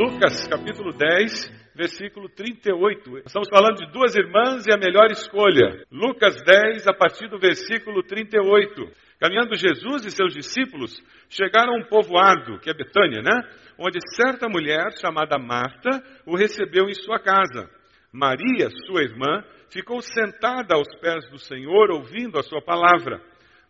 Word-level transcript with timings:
Lucas 0.00 0.48
capítulo 0.48 0.94
10, 0.94 1.74
versículo 1.74 2.26
38. 2.30 3.18
Estamos 3.18 3.50
falando 3.50 3.84
de 3.84 3.92
duas 3.92 4.16
irmãs 4.16 4.66
e 4.66 4.72
a 4.72 4.78
melhor 4.78 5.10
escolha. 5.10 5.84
Lucas 5.92 6.40
10, 6.42 6.88
a 6.88 6.94
partir 6.94 7.28
do 7.28 7.38
versículo 7.38 8.02
38. 8.04 8.82
Caminhando 9.20 9.54
Jesus 9.56 10.06
e 10.06 10.10
seus 10.10 10.32
discípulos 10.32 10.98
chegaram 11.28 11.74
a 11.74 11.76
um 11.76 11.84
povoado, 11.84 12.58
que 12.60 12.70
é 12.70 12.72
Betânia, 12.72 13.20
né? 13.20 13.42
Onde 13.78 13.98
certa 14.16 14.48
mulher 14.48 14.90
chamada 14.98 15.38
Marta 15.38 16.02
o 16.24 16.34
recebeu 16.34 16.88
em 16.88 16.94
sua 16.94 17.18
casa. 17.18 17.68
Maria, 18.10 18.70
sua 18.86 19.02
irmã, 19.02 19.44
ficou 19.70 20.00
sentada 20.00 20.76
aos 20.76 20.88
pés 20.98 21.28
do 21.28 21.36
Senhor, 21.36 21.90
ouvindo 21.90 22.38
a 22.38 22.42
sua 22.42 22.62
palavra. 22.62 23.20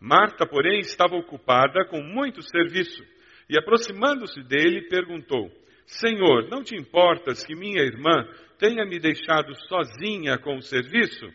Marta, 0.00 0.46
porém, 0.46 0.78
estava 0.78 1.16
ocupada 1.16 1.84
com 1.86 2.00
muito 2.00 2.40
serviço 2.40 3.02
e, 3.48 3.58
aproximando-se 3.58 4.40
dele, 4.44 4.82
perguntou: 4.88 5.50
Senhor, 5.90 6.48
não 6.48 6.62
te 6.62 6.76
importas 6.76 7.44
que 7.44 7.54
minha 7.54 7.82
irmã 7.82 8.24
tenha 8.58 8.84
me 8.84 9.00
deixado 9.00 9.52
sozinha 9.66 10.38
com 10.38 10.56
o 10.56 10.62
serviço? 10.62 11.26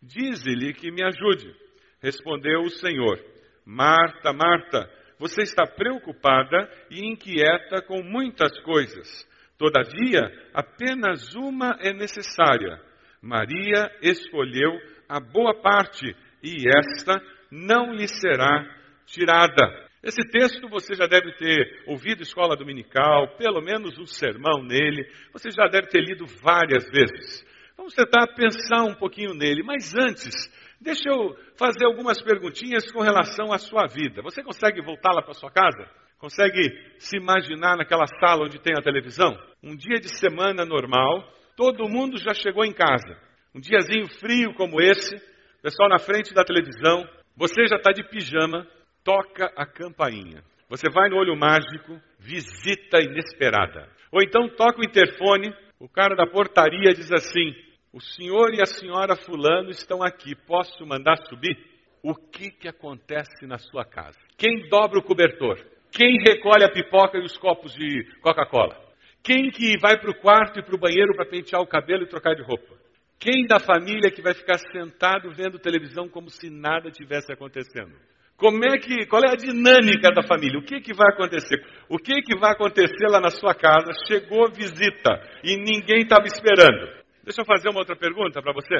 Dize-lhe 0.00 0.72
que 0.72 0.90
me 0.90 1.02
ajude. 1.02 1.52
Respondeu 2.00 2.60
o 2.60 2.70
Senhor: 2.70 3.18
Marta, 3.66 4.32
Marta, 4.32 4.88
você 5.18 5.42
está 5.42 5.66
preocupada 5.66 6.70
e 6.90 7.04
inquieta 7.04 7.82
com 7.82 8.02
muitas 8.02 8.56
coisas. 8.60 9.28
Todavia, 9.58 10.20
apenas 10.52 11.34
uma 11.34 11.76
é 11.80 11.92
necessária. 11.92 12.80
Maria 13.20 13.90
escolheu 14.00 14.78
a 15.08 15.18
boa 15.18 15.60
parte 15.60 16.14
e 16.42 16.68
esta 16.68 17.20
não 17.50 17.92
lhe 17.92 18.06
será 18.06 18.64
tirada. 19.06 19.88
Esse 20.04 20.20
texto 20.28 20.68
você 20.68 20.94
já 20.94 21.06
deve 21.06 21.32
ter 21.32 21.82
ouvido 21.86 22.22
escola 22.22 22.54
dominical, 22.54 23.36
pelo 23.38 23.62
menos 23.62 23.98
um 23.98 24.04
sermão 24.04 24.62
nele, 24.62 25.10
você 25.32 25.50
já 25.50 25.66
deve 25.66 25.86
ter 25.86 26.02
lido 26.02 26.26
várias 26.42 26.84
vezes. 26.90 27.42
Vamos 27.74 27.94
tentar 27.94 28.26
pensar 28.34 28.82
um 28.84 28.94
pouquinho 28.94 29.32
nele, 29.32 29.62
mas 29.62 29.96
antes, 29.96 30.34
deixa 30.78 31.08
eu 31.08 31.34
fazer 31.56 31.86
algumas 31.86 32.20
perguntinhas 32.20 32.92
com 32.92 33.00
relação 33.00 33.50
à 33.50 33.56
sua 33.56 33.86
vida. 33.86 34.20
Você 34.20 34.42
consegue 34.42 34.82
voltar 34.82 35.10
lá 35.12 35.22
para 35.22 35.32
sua 35.32 35.50
casa? 35.50 35.88
Consegue 36.18 36.70
se 36.98 37.16
imaginar 37.16 37.74
naquela 37.74 38.06
sala 38.20 38.44
onde 38.44 38.60
tem 38.60 38.74
a 38.76 38.82
televisão? 38.82 39.34
Um 39.62 39.74
dia 39.74 39.98
de 39.98 40.14
semana 40.18 40.66
normal, 40.66 41.26
todo 41.56 41.88
mundo 41.88 42.18
já 42.18 42.34
chegou 42.34 42.62
em 42.62 42.74
casa. 42.74 43.18
Um 43.54 43.60
diazinho 43.60 44.06
frio 44.20 44.52
como 44.52 44.82
esse, 44.82 45.16
pessoal 45.62 45.88
na 45.88 45.98
frente 45.98 46.34
da 46.34 46.44
televisão, 46.44 47.08
você 47.34 47.66
já 47.66 47.76
está 47.76 47.90
de 47.90 48.04
pijama, 48.04 48.68
toca 49.04 49.52
a 49.54 49.66
campainha. 49.66 50.42
Você 50.68 50.88
vai 50.90 51.08
no 51.10 51.16
olho 51.16 51.36
mágico, 51.36 52.00
visita 52.18 52.98
inesperada. 53.00 53.88
Ou 54.10 54.22
então 54.22 54.48
toca 54.48 54.80
o 54.80 54.84
interfone, 54.84 55.54
o 55.78 55.88
cara 55.88 56.16
da 56.16 56.26
portaria 56.26 56.94
diz 56.94 57.12
assim: 57.12 57.54
O 57.92 58.00
senhor 58.00 58.54
e 58.54 58.62
a 58.62 58.66
senhora 58.66 59.14
Fulano 59.14 59.70
estão 59.70 60.02
aqui, 60.02 60.34
posso 60.34 60.84
mandar 60.86 61.16
subir? 61.28 61.56
O 62.02 62.14
que, 62.14 62.50
que 62.50 62.68
acontece 62.68 63.46
na 63.46 63.58
sua 63.58 63.84
casa? 63.84 64.18
Quem 64.36 64.68
dobra 64.68 64.98
o 64.98 65.02
cobertor? 65.02 65.58
Quem 65.90 66.18
recolhe 66.26 66.64
a 66.64 66.70
pipoca 66.72 67.18
e 67.18 67.22
os 67.22 67.36
copos 67.36 67.72
de 67.72 68.04
Coca-Cola? 68.20 68.76
Quem 69.22 69.48
que 69.50 69.78
vai 69.78 69.98
para 69.98 70.10
o 70.10 70.20
quarto 70.20 70.58
e 70.58 70.62
para 70.62 70.74
o 70.74 70.78
banheiro 70.78 71.14
para 71.14 71.24
pentear 71.24 71.62
o 71.62 71.66
cabelo 71.66 72.02
e 72.02 72.08
trocar 72.08 72.34
de 72.34 72.42
roupa? 72.42 72.74
Quem 73.18 73.46
da 73.46 73.58
família 73.58 74.10
que 74.10 74.20
vai 74.20 74.34
ficar 74.34 74.58
sentado 74.58 75.30
vendo 75.30 75.58
televisão 75.58 76.08
como 76.08 76.28
se 76.28 76.50
nada 76.50 76.90
tivesse 76.90 77.32
acontecendo? 77.32 77.94
Como 78.36 78.64
é 78.64 78.78
que, 78.78 79.06
qual 79.06 79.22
é 79.22 79.30
a 79.30 79.36
dinâmica 79.36 80.10
da 80.12 80.26
família? 80.26 80.58
O 80.58 80.64
que, 80.64 80.80
que 80.80 80.92
vai 80.92 81.12
acontecer? 81.12 81.64
O 81.88 81.98
que, 81.98 82.20
que 82.22 82.36
vai 82.36 82.52
acontecer 82.52 83.06
lá 83.08 83.20
na 83.20 83.30
sua 83.30 83.54
casa? 83.54 83.92
Chegou 84.08 84.50
visita 84.50 85.22
e 85.44 85.56
ninguém 85.56 86.02
estava 86.02 86.26
esperando. 86.26 87.04
Deixa 87.22 87.42
eu 87.42 87.46
fazer 87.46 87.68
uma 87.68 87.78
outra 87.78 87.96
pergunta 87.96 88.42
para 88.42 88.52
você. 88.52 88.74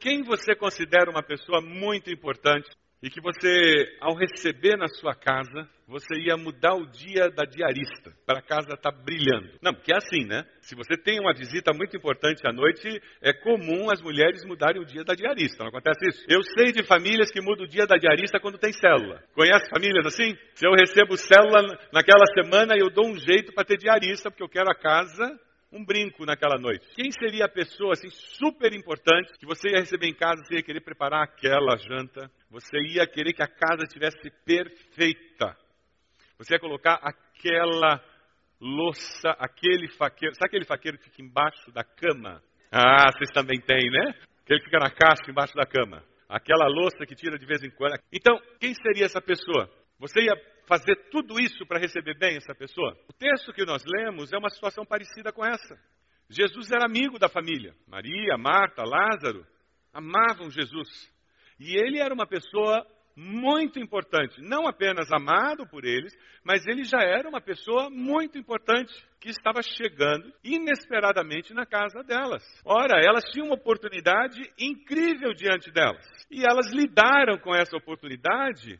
Quem 0.00 0.22
você 0.22 0.54
considera 0.54 1.10
uma 1.10 1.22
pessoa 1.22 1.60
muito 1.60 2.10
importante 2.10 2.68
e 3.02 3.10
que 3.10 3.20
você, 3.20 3.96
ao 4.00 4.14
receber 4.14 4.76
na 4.76 4.88
sua 4.88 5.14
casa, 5.14 5.68
você 5.86 6.14
ia 6.18 6.36
mudar 6.36 6.74
o 6.74 6.86
dia 6.86 7.28
da 7.30 7.44
diarista 7.44 8.12
para 8.26 8.38
a 8.38 8.42
casa 8.42 8.74
estar 8.74 8.90
tá 8.90 8.90
brilhando. 8.90 9.50
Não, 9.62 9.72
porque 9.72 9.92
é 9.92 9.96
assim, 9.96 10.24
né? 10.24 10.44
Se 10.60 10.74
você 10.74 10.96
tem 10.96 11.20
uma 11.20 11.32
visita 11.34 11.72
muito 11.72 11.96
importante 11.96 12.42
à 12.46 12.52
noite, 12.52 13.00
é 13.22 13.32
comum 13.32 13.90
as 13.90 14.02
mulheres 14.02 14.44
mudarem 14.44 14.80
o 14.80 14.84
dia 14.84 15.04
da 15.04 15.14
diarista. 15.14 15.62
Não 15.62 15.68
acontece 15.68 16.08
isso? 16.08 16.24
Eu 16.28 16.42
sei 16.42 16.72
de 16.72 16.82
famílias 16.82 17.30
que 17.30 17.40
mudam 17.40 17.66
o 17.66 17.68
dia 17.68 17.86
da 17.86 17.96
diarista 17.96 18.40
quando 18.40 18.58
tem 18.58 18.72
célula. 18.72 19.22
Conhece 19.34 19.70
famílias 19.70 20.06
assim? 20.06 20.36
Se 20.54 20.66
eu 20.66 20.72
recebo 20.72 21.16
célula 21.16 21.62
naquela 21.92 22.24
semana, 22.34 22.74
eu 22.76 22.90
dou 22.90 23.06
um 23.06 23.18
jeito 23.18 23.52
para 23.52 23.64
ter 23.64 23.76
diarista, 23.76 24.30
porque 24.30 24.42
eu 24.42 24.48
quero 24.48 24.70
a 24.70 24.74
casa 24.74 25.38
um 25.76 25.84
brinco 25.84 26.24
naquela 26.24 26.58
noite. 26.58 26.86
Quem 26.94 27.10
seria 27.12 27.44
a 27.44 27.48
pessoa 27.48 27.92
assim 27.92 28.08
super 28.10 28.72
importante 28.72 29.32
que 29.38 29.46
você 29.46 29.68
ia 29.68 29.80
receber 29.80 30.08
em 30.08 30.14
casa, 30.14 30.42
você 30.42 30.56
ia 30.56 30.62
querer 30.62 30.80
preparar 30.80 31.22
aquela 31.22 31.76
janta, 31.76 32.30
você 32.50 32.78
ia 32.78 33.06
querer 33.06 33.32
que 33.32 33.42
a 33.42 33.48
casa 33.48 33.84
estivesse 33.84 34.30
perfeita. 34.44 35.56
Você 36.38 36.54
ia 36.54 36.60
colocar 36.60 36.98
aquela 37.02 38.02
louça, 38.60 39.30
aquele 39.38 39.88
faqueiro, 39.88 40.34
sabe 40.34 40.46
aquele 40.48 40.64
faqueiro 40.64 40.98
que 40.98 41.04
fica 41.04 41.22
embaixo 41.22 41.70
da 41.72 41.84
cama? 41.84 42.42
Ah, 42.72 43.10
vocês 43.12 43.30
também 43.32 43.60
têm, 43.60 43.90
né? 43.90 44.14
Aquele 44.42 44.60
que 44.60 44.66
fica 44.66 44.78
na 44.78 44.90
caixa 44.90 45.30
embaixo 45.30 45.54
da 45.54 45.66
cama. 45.66 46.02
Aquela 46.28 46.66
louça 46.66 47.06
que 47.06 47.14
tira 47.14 47.38
de 47.38 47.46
vez 47.46 47.62
em 47.62 47.70
quando. 47.70 47.98
Então, 48.12 48.40
quem 48.58 48.74
seria 48.74 49.06
essa 49.06 49.20
pessoa? 49.20 49.70
Você 49.98 50.20
ia 50.20 50.34
fazer 50.66 50.96
tudo 51.10 51.40
isso 51.40 51.64
para 51.66 51.78
receber 51.78 52.18
bem 52.18 52.36
essa 52.36 52.54
pessoa? 52.54 52.96
O 53.08 53.12
texto 53.12 53.52
que 53.52 53.64
nós 53.64 53.82
lemos 53.84 54.32
é 54.32 54.38
uma 54.38 54.50
situação 54.50 54.84
parecida 54.84 55.32
com 55.32 55.44
essa. 55.44 55.78
Jesus 56.28 56.70
era 56.70 56.84
amigo 56.84 57.18
da 57.18 57.28
família. 57.28 57.74
Maria, 57.86 58.36
Marta, 58.36 58.82
Lázaro 58.82 59.46
amavam 59.92 60.50
Jesus. 60.50 60.88
E 61.58 61.76
ele 61.76 61.98
era 61.98 62.12
uma 62.12 62.26
pessoa 62.26 62.86
muito 63.16 63.80
importante, 63.80 64.42
não 64.42 64.68
apenas 64.68 65.10
amado 65.10 65.66
por 65.66 65.86
eles, 65.86 66.12
mas 66.44 66.66
ele 66.66 66.84
já 66.84 67.00
era 67.00 67.26
uma 67.26 67.40
pessoa 67.40 67.88
muito 67.88 68.36
importante 68.36 68.92
que 69.18 69.30
estava 69.30 69.62
chegando 69.62 70.30
inesperadamente 70.44 71.54
na 71.54 71.64
casa 71.64 72.02
delas. 72.02 72.44
Ora, 72.62 73.00
elas 73.02 73.24
tinham 73.32 73.46
uma 73.46 73.54
oportunidade 73.54 74.42
incrível 74.58 75.32
diante 75.32 75.70
delas 75.70 76.06
e 76.30 76.44
elas 76.44 76.70
lidaram 76.70 77.38
com 77.38 77.54
essa 77.54 77.74
oportunidade 77.74 78.78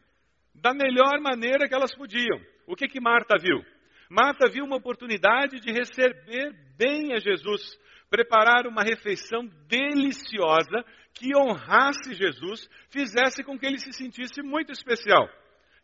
da 0.60 0.72
melhor 0.72 1.20
maneira 1.20 1.68
que 1.68 1.74
elas 1.74 1.94
podiam. 1.94 2.40
O 2.66 2.74
que 2.74 2.88
que 2.88 3.00
Marta 3.00 3.36
viu? 3.38 3.64
Marta 4.10 4.48
viu 4.48 4.64
uma 4.64 4.76
oportunidade 4.76 5.60
de 5.60 5.72
receber 5.72 6.52
bem 6.76 7.12
a 7.12 7.18
Jesus, 7.18 7.78
preparar 8.08 8.66
uma 8.66 8.82
refeição 8.82 9.46
deliciosa 9.68 10.84
que 11.14 11.36
honrasse 11.36 12.14
Jesus, 12.14 12.68
fizesse 12.90 13.42
com 13.42 13.58
que 13.58 13.66
ele 13.66 13.78
se 13.78 13.92
sentisse 13.92 14.42
muito 14.42 14.70
especial. 14.70 15.28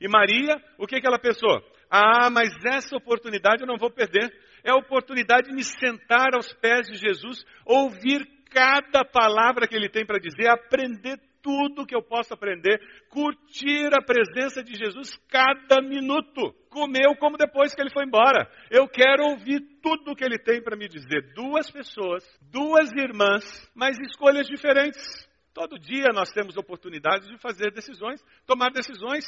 E 0.00 0.08
Maria, 0.08 0.62
o 0.78 0.86
que, 0.86 1.00
que 1.00 1.06
ela 1.06 1.18
pensou? 1.18 1.62
Ah, 1.90 2.30
mas 2.30 2.48
essa 2.64 2.96
oportunidade 2.96 3.62
eu 3.62 3.66
não 3.66 3.76
vou 3.76 3.90
perder. 3.90 4.32
É 4.64 4.70
a 4.70 4.76
oportunidade 4.76 5.48
de 5.48 5.54
me 5.54 5.64
sentar 5.64 6.34
aos 6.34 6.52
pés 6.54 6.88
de 6.88 6.96
Jesus, 6.96 7.44
ouvir 7.64 8.26
cada 8.50 9.04
palavra 9.04 9.66
que 9.66 9.74
ele 9.74 9.88
tem 9.88 10.04
para 10.04 10.18
dizer, 10.18 10.48
aprender 10.48 11.18
tudo 11.42 11.86
que 11.86 11.94
eu 11.94 12.02
posso 12.02 12.32
aprender, 12.32 12.80
curtir 13.10 13.92
a 13.92 14.00
presença 14.00 14.62
de 14.62 14.74
Jesus 14.74 15.16
cada 15.28 15.82
minuto. 15.82 16.54
Comeu 16.70 17.14
como 17.16 17.36
depois 17.36 17.74
que 17.74 17.80
ele 17.82 17.92
foi 17.92 18.04
embora. 18.04 18.50
Eu 18.70 18.88
quero 18.88 19.24
ouvir 19.24 19.60
tudo 19.82 20.14
que 20.14 20.24
ele 20.24 20.38
tem 20.38 20.62
para 20.62 20.76
me 20.76 20.88
dizer. 20.88 21.34
Duas 21.34 21.70
pessoas, 21.70 22.24
duas 22.40 22.90
irmãs, 22.92 23.70
mas 23.74 23.98
escolhas 23.98 24.46
diferentes. 24.46 25.28
Todo 25.52 25.78
dia 25.78 26.06
nós 26.14 26.30
temos 26.32 26.56
oportunidades 26.56 27.28
de 27.28 27.36
fazer 27.38 27.72
decisões, 27.72 28.24
tomar 28.46 28.70
decisões. 28.70 29.24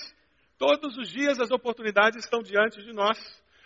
Todos 0.57 0.97
os 0.97 1.11
dias 1.11 1.41
as 1.41 1.51
oportunidades 1.51 2.25
estão 2.25 2.43
diante 2.43 2.83
de 2.83 2.93
nós. 2.93 3.19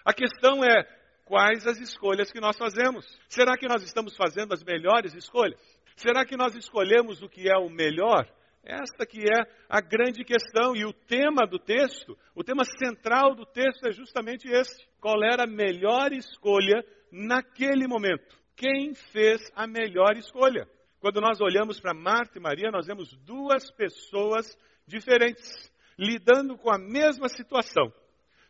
A 0.05 0.13
questão 0.13 0.65
é 0.65 0.83
quais 1.25 1.67
as 1.67 1.79
escolhas 1.79 2.33
que 2.33 2.41
nós 2.41 2.57
fazemos. 2.57 3.05
Será 3.29 3.57
que 3.57 3.69
nós 3.69 3.83
estamos 3.83 4.17
fazendo 4.17 4.55
as 4.55 4.65
melhores 4.65 5.15
escolhas? 5.15 5.61
Será 5.95 6.25
que 6.25 6.37
nós 6.37 6.55
escolhemos 6.57 7.23
o 7.23 7.29
que 7.29 7.49
é 7.49 7.57
o 7.59 7.69
melhor? 7.69 8.27
Esta 8.69 9.07
que 9.07 9.23
é 9.23 9.51
a 9.67 9.81
grande 9.81 10.23
questão 10.23 10.77
e 10.77 10.85
o 10.85 10.93
tema 10.93 11.47
do 11.47 11.59
texto, 11.59 12.19
o 12.35 12.45
tema 12.45 12.65
central 12.65 13.35
do 13.35 13.47
texto 13.47 13.89
é 13.89 13.93
justamente 13.93 14.47
este. 14.47 14.87
Qual 15.01 15.25
era 15.25 15.45
a 15.45 15.47
melhor 15.47 16.13
escolha 16.13 16.85
naquele 17.11 17.89
momento? 17.89 18.39
Quem 18.55 18.95
fez 18.95 19.41
a 19.57 19.67
melhor 19.67 20.19
escolha? 20.19 20.69
Quando 21.01 21.19
nós 21.19 21.41
olhamos 21.41 21.81
para 21.81 21.95
Marta 21.95 22.37
e 22.37 22.43
Maria, 22.43 22.71
nós 22.71 22.87
vemos 22.87 23.17
duas 23.25 23.71
pessoas 23.71 24.55
diferentes, 24.87 25.73
lidando 25.99 26.59
com 26.59 26.71
a 26.71 26.77
mesma 26.77 27.31
situação, 27.31 27.91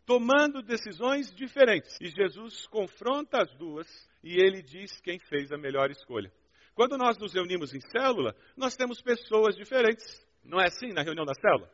tomando 0.04 0.62
decisões 0.62 1.32
diferentes. 1.32 1.96
E 2.00 2.08
Jesus 2.08 2.66
confronta 2.66 3.40
as 3.40 3.54
duas 3.54 3.86
e 4.24 4.34
ele 4.42 4.62
diz 4.62 5.00
quem 5.00 5.20
fez 5.20 5.52
a 5.52 5.56
melhor 5.56 5.92
escolha. 5.92 6.32
Quando 6.78 6.96
nós 6.96 7.18
nos 7.18 7.34
reunimos 7.34 7.74
em 7.74 7.80
célula, 7.80 8.36
nós 8.56 8.76
temos 8.76 9.02
pessoas 9.02 9.56
diferentes. 9.56 10.24
Não 10.44 10.60
é 10.60 10.66
assim 10.66 10.92
na 10.92 11.02
reunião 11.02 11.24
da 11.24 11.34
célula? 11.34 11.68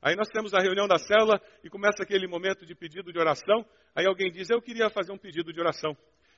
Aí 0.00 0.14
nós 0.14 0.28
temos 0.28 0.54
a 0.54 0.60
reunião 0.60 0.86
da 0.86 0.96
célula 0.96 1.42
e 1.64 1.68
começa 1.68 2.04
aquele 2.04 2.28
momento 2.28 2.64
de 2.64 2.72
pedido 2.72 3.12
de 3.12 3.18
oração. 3.18 3.66
Aí 3.96 4.06
alguém 4.06 4.30
diz: 4.30 4.48
Eu 4.48 4.62
queria 4.62 4.88
fazer 4.90 5.10
um 5.10 5.18
pedido 5.18 5.52
de 5.52 5.58
oração. 5.58 5.96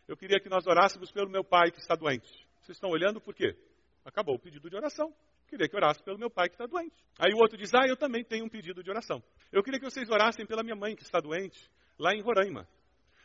Eu 0.08 0.16
queria 0.16 0.40
que 0.40 0.48
nós 0.48 0.66
orássemos 0.66 1.12
pelo 1.12 1.28
meu 1.28 1.44
pai 1.44 1.70
que 1.70 1.78
está 1.78 1.94
doente. 1.94 2.26
Vocês 2.62 2.78
estão 2.78 2.88
olhando 2.88 3.20
por 3.20 3.34
quê? 3.34 3.54
Acabou 4.02 4.36
o 4.36 4.38
pedido 4.38 4.70
de 4.70 4.76
oração. 4.76 5.12
Queria 5.46 5.68
que 5.68 5.76
orasse 5.76 6.02
pelo 6.02 6.16
meu 6.16 6.30
pai 6.30 6.48
que 6.48 6.54
está 6.54 6.64
doente. 6.64 6.96
Aí 7.18 7.34
o 7.34 7.36
outro 7.36 7.58
diz: 7.58 7.70
Ah, 7.74 7.86
eu 7.86 7.98
também 7.98 8.24
tenho 8.24 8.46
um 8.46 8.48
pedido 8.48 8.82
de 8.82 8.88
oração. 8.88 9.22
Eu 9.52 9.62
queria 9.62 9.78
que 9.78 9.84
vocês 9.84 10.08
orassem 10.08 10.46
pela 10.46 10.62
minha 10.62 10.74
mãe 10.74 10.96
que 10.96 11.02
está 11.02 11.20
doente, 11.20 11.70
lá 11.98 12.14
em 12.14 12.22
Roraima. 12.22 12.66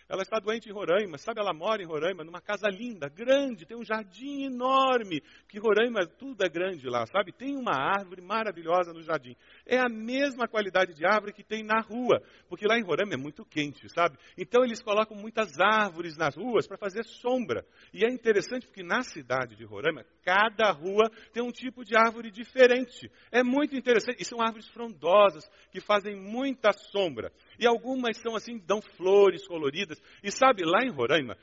Ela 0.07 0.21
está 0.21 0.39
doente 0.39 0.69
em 0.69 0.71
Roraima, 0.71 1.17
sabe? 1.17 1.39
Ela 1.39 1.53
mora 1.53 1.81
em 1.81 1.85
Roraima, 1.85 2.23
numa 2.23 2.39
casa 2.39 2.67
linda, 2.69 3.09
grande, 3.09 3.65
tem 3.65 3.75
um 3.75 3.83
jardim 3.83 4.43
enorme. 4.43 5.21
Que 5.47 5.59
Roraima, 5.59 6.05
tudo 6.05 6.43
é 6.45 6.49
grande 6.49 6.87
lá, 6.87 7.07
sabe? 7.07 7.31
Tem 7.31 7.55
uma 7.57 7.73
árvore 7.73 8.21
maravilhosa 8.21 8.93
no 8.93 9.01
jardim. 9.01 9.35
É 9.65 9.79
a 9.79 9.89
mesma 9.89 10.47
qualidade 10.47 10.93
de 10.93 11.05
árvore 11.05 11.33
que 11.33 11.43
tem 11.43 11.63
na 11.63 11.81
rua, 11.81 12.21
porque 12.47 12.67
lá 12.67 12.77
em 12.77 12.83
Roraima 12.83 13.15
é 13.15 13.17
muito 13.17 13.43
quente, 13.43 13.89
sabe? 13.89 14.17
Então 14.37 14.63
eles 14.63 14.81
colocam 14.81 15.17
muitas 15.17 15.59
árvores 15.59 16.15
nas 16.15 16.35
ruas 16.35 16.67
para 16.67 16.77
fazer 16.77 17.03
sombra. 17.03 17.65
E 17.91 18.05
é 18.05 18.09
interessante 18.09 18.67
porque 18.67 18.83
na 18.83 19.01
cidade 19.01 19.55
de 19.55 19.65
Roraima, 19.65 20.05
cada 20.23 20.71
rua 20.71 21.09
tem 21.33 21.41
um 21.41 21.51
tipo 21.51 21.83
de 21.83 21.95
árvore 21.95 22.29
diferente. 22.29 23.11
É 23.31 23.43
muito 23.43 23.75
interessante. 23.75 24.21
E 24.21 24.25
são 24.25 24.39
árvores 24.39 24.67
frondosas 24.67 25.49
que 25.71 25.81
fazem 25.81 26.15
muita 26.15 26.71
sombra. 26.71 27.31
E 27.59 27.65
algumas 27.65 28.17
são 28.17 28.35
assim, 28.35 28.57
dão 28.57 28.81
flores 28.81 29.47
coloridas. 29.47 30.01
E 30.23 30.31
sabe, 30.31 30.63
lá 30.63 30.83
em 30.83 30.91
Roraima, 30.91 31.37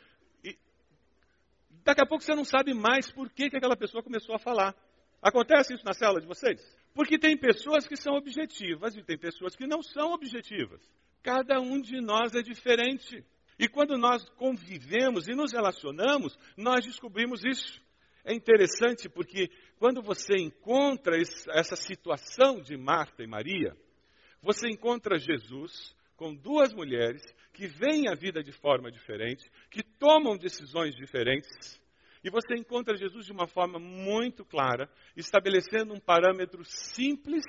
e 0.45 0.57
daqui 1.85 2.03
a 2.03 2.07
pouco 2.07 2.25
você 2.25 2.35
não 2.35 2.45
sabe 2.45 2.75
mais 2.75 3.11
por 3.11 3.31
que, 3.31 3.51
que 3.51 3.57
aquela 3.57 3.77
pessoa 3.77 4.03
começou 4.03 4.35
a 4.35 4.39
falar. 4.39 4.75
Acontece 5.21 5.75
isso 5.75 5.85
na 5.85 5.93
cela 5.93 6.21
de 6.21 6.27
vocês? 6.27 6.61
Porque 6.95 7.19
tem 7.19 7.37
pessoas 7.37 7.87
que 7.87 7.97
são 7.97 8.15
objetivas 8.15 8.97
e 8.97 9.03
tem 9.03 9.17
pessoas 9.17 9.55
que 9.55 9.67
não 9.67 9.83
são 9.83 10.13
objetivas. 10.13 10.81
Cada 11.23 11.61
um 11.61 11.81
de 11.81 12.01
nós 12.01 12.35
é 12.35 12.43
diferente. 12.43 13.25
E 13.59 13.69
quando 13.69 13.97
nós 13.97 14.29
convivemos 14.31 15.29
e 15.29 15.35
nos 15.35 15.53
relacionamos, 15.53 16.37
nós 16.57 16.85
descobrimos 16.85 17.45
isso. 17.45 17.81
É 18.25 18.35
interessante 18.35 19.09
porque 19.09 19.51
quando 19.79 20.03
você 20.03 20.37
encontra 20.37 21.17
essa 21.51 21.77
situação 21.77 22.61
de 22.61 22.77
Marta 22.77 23.23
e 23.23 23.27
Maria, 23.27 23.77
você 24.41 24.69
encontra 24.69 25.19
Jesus 25.19 25.95
com 26.23 26.33
duas 26.33 26.73
mulheres 26.73 27.21
que 27.53 27.67
veem 27.67 28.09
a 28.09 28.15
vida 28.15 28.45
de 28.45 28.53
forma 28.53 28.93
diferente, 28.93 29.51
que 29.69 29.83
tomam 29.83 30.39
decisões 30.39 30.95
diferentes. 30.95 31.83
E 32.23 32.31
você 32.31 32.55
encontra 32.55 32.97
Jesus 32.97 33.27
de 33.27 33.33
uma 33.33 33.49
forma 33.49 33.81
muito 33.81 34.45
clara, 34.45 34.89
estabelecendo 35.17 35.93
um 35.93 35.99
parâmetro 35.99 36.65
simples 36.65 37.45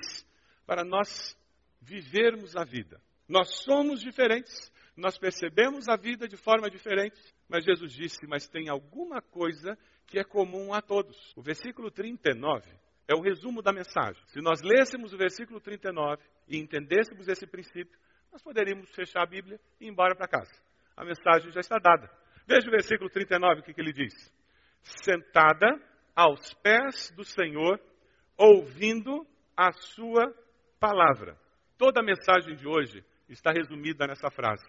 para 0.66 0.84
nós 0.84 1.38
vivermos 1.80 2.56
a 2.56 2.64
vida. 2.64 3.00
Nós 3.28 3.62
somos 3.62 4.00
diferentes, 4.00 4.72
nós 4.96 5.16
percebemos 5.16 5.88
a 5.88 5.94
vida 5.94 6.26
de 6.26 6.36
forma 6.36 6.68
diferente, 6.68 7.16
mas 7.48 7.64
Jesus 7.64 7.92
disse: 7.92 8.26
Mas 8.26 8.48
tem 8.48 8.68
alguma 8.68 9.22
coisa 9.22 9.78
que 10.04 10.18
é 10.18 10.24
comum 10.24 10.74
a 10.74 10.82
todos. 10.82 11.32
O 11.36 11.42
versículo 11.42 11.92
39 11.92 12.68
é 13.06 13.14
o 13.14 13.22
resumo 13.22 13.62
da 13.62 13.72
mensagem. 13.72 14.20
Se 14.26 14.40
nós 14.40 14.62
lêssemos 14.62 15.12
o 15.12 15.16
versículo 15.16 15.60
39 15.60 16.20
e 16.48 16.58
entendêssemos 16.58 17.28
esse 17.28 17.46
princípio, 17.46 17.96
nós 18.34 18.42
poderíamos 18.42 18.92
fechar 18.96 19.22
a 19.22 19.26
Bíblia 19.26 19.60
e 19.80 19.84
ir 19.84 19.88
embora 19.88 20.16
para 20.16 20.26
casa. 20.26 20.52
A 20.96 21.04
mensagem 21.04 21.52
já 21.52 21.60
está 21.60 21.78
dada. 21.78 22.10
Veja 22.44 22.66
o 22.66 22.70
versículo 22.72 23.08
39, 23.08 23.60
o 23.60 23.62
que, 23.62 23.72
que 23.72 23.80
ele 23.80 23.92
diz. 23.92 24.12
Sentada 24.82 25.80
aos 26.16 26.52
pés 26.54 27.12
do 27.12 27.22
Senhor, 27.22 27.80
ouvindo 28.36 29.24
a 29.56 29.70
sua 29.70 30.34
palavra. 30.80 31.38
Toda 31.78 32.00
a 32.00 32.04
mensagem 32.04 32.56
de 32.56 32.66
hoje 32.66 33.04
está 33.28 33.52
resumida 33.52 34.04
nessa 34.04 34.28
frase. 34.32 34.66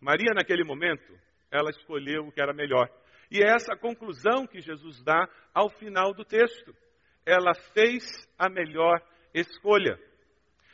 Maria, 0.00 0.30
naquele 0.32 0.62
momento, 0.62 1.12
ela 1.50 1.70
escolheu 1.70 2.28
o 2.28 2.32
que 2.32 2.40
era 2.40 2.52
melhor. 2.52 2.88
E 3.28 3.42
é 3.42 3.50
essa 3.50 3.74
conclusão 3.76 4.46
que 4.46 4.60
Jesus 4.60 5.02
dá 5.02 5.28
ao 5.52 5.68
final 5.68 6.14
do 6.14 6.24
texto. 6.24 6.72
Ela 7.26 7.54
fez 7.74 8.04
a 8.38 8.48
melhor 8.48 9.02
escolha. 9.34 9.98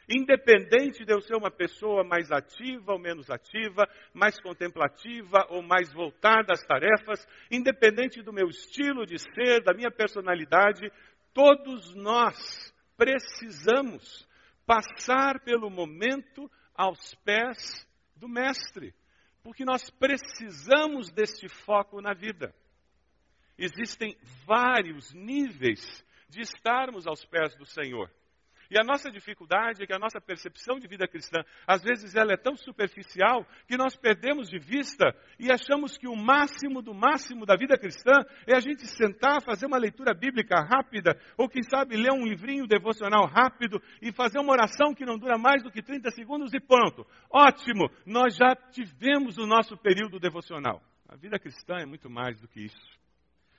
Independente 0.09 1.05
de 1.05 1.13
eu 1.13 1.21
ser 1.21 1.35
uma 1.35 1.51
pessoa 1.51 2.05
mais 2.05 2.31
ativa 2.31 2.93
ou 2.93 2.99
menos 2.99 3.29
ativa, 3.29 3.89
mais 4.15 4.39
contemplativa 4.41 5.47
ou 5.51 5.63
mais 5.63 5.93
voltada 5.93 6.53
às 6.53 6.65
tarefas, 6.65 7.27
independente 7.51 8.23
do 8.23 8.33
meu 8.33 8.49
estilo 8.49 9.05
de 9.05 9.19
ser, 9.19 9.65
da 9.65 9.75
minha 9.75 9.91
personalidade, 9.91 10.93
todos 11.35 11.93
nós 11.95 12.73
precisamos 12.97 14.29
passar 14.65 15.41
pelo 15.41 15.69
momento 15.69 16.49
aos 16.75 17.15
pés 17.25 17.87
do 18.15 18.29
Mestre, 18.29 18.95
porque 19.43 19.65
nós 19.65 19.91
precisamos 19.91 21.11
deste 21.11 21.49
foco 21.49 22.01
na 22.01 22.15
vida. 22.15 22.55
Existem 23.59 24.17
vários 24.47 25.13
níveis 25.13 26.05
de 26.29 26.43
estarmos 26.43 27.07
aos 27.07 27.25
pés 27.25 27.57
do 27.57 27.65
Senhor. 27.65 28.11
E 28.71 28.79
a 28.79 28.85
nossa 28.85 29.11
dificuldade 29.11 29.83
é 29.83 29.87
que 29.87 29.93
a 29.93 29.99
nossa 29.99 30.21
percepção 30.21 30.79
de 30.79 30.89
vida 30.89 31.07
cristã, 31.07 31.41
às 31.67 31.83
vezes 31.83 32.15
ela 32.15 32.33
é 32.33 32.37
tão 32.37 32.57
superficial 32.57 33.47
que 33.67 33.77
nós 33.77 33.97
perdemos 33.97 34.49
de 34.49 34.59
vista 34.59 35.15
e 35.39 35.51
achamos 35.51 35.97
que 35.97 36.09
o 36.09 36.17
máximo 36.17 36.83
do 36.83 36.95
máximo 36.95 37.47
da 37.47 37.57
vida 37.57 37.79
cristã 37.79 38.13
é 38.47 38.57
a 38.57 38.61
gente 38.61 38.87
sentar, 38.87 39.43
fazer 39.43 39.67
uma 39.67 39.79
leitura 39.79 40.15
bíblica 40.15 40.57
rápida, 40.61 41.19
ou 41.37 41.49
quem 41.49 41.63
sabe 41.63 41.97
ler 41.97 42.13
um 42.13 42.27
livrinho 42.27 42.67
devocional 42.67 43.27
rápido 43.27 43.81
e 44.03 44.13
fazer 44.13 44.39
uma 44.39 44.53
oração 44.53 44.95
que 44.95 45.05
não 45.05 45.19
dura 45.19 45.39
mais 45.39 45.63
do 45.63 45.71
que 45.71 45.83
30 45.83 46.11
segundos 46.11 46.53
e 46.55 46.61
pronto. 46.61 47.07
Ótimo, 47.31 47.91
nós 48.05 48.37
já 48.37 48.55
tivemos 48.71 49.39
o 49.39 49.47
nosso 49.47 49.77
período 49.77 50.19
devocional. 50.19 50.83
A 51.09 51.17
vida 51.17 51.39
cristã 51.39 51.77
é 51.77 51.87
muito 51.87 52.11
mais 52.11 52.41
do 52.41 52.49
que 52.49 52.65
isso. 52.65 53.06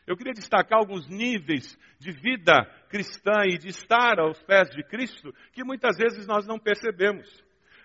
Eu 0.08 0.16
queria 0.16 0.34
destacar 0.34 0.80
alguns 0.80 1.06
níveis 1.10 1.78
de 2.00 2.14
vida 2.14 2.64
cristã 2.90 3.44
e 3.46 3.58
de 3.58 3.68
estar 3.68 4.18
aos 4.20 4.42
pés 4.44 4.70
de 4.70 4.82
Cristo 4.82 5.34
que 5.52 5.66
muitas 5.66 5.98
vezes 5.98 6.26
nós 6.26 6.48
não 6.48 6.58
percebemos. 6.58 7.28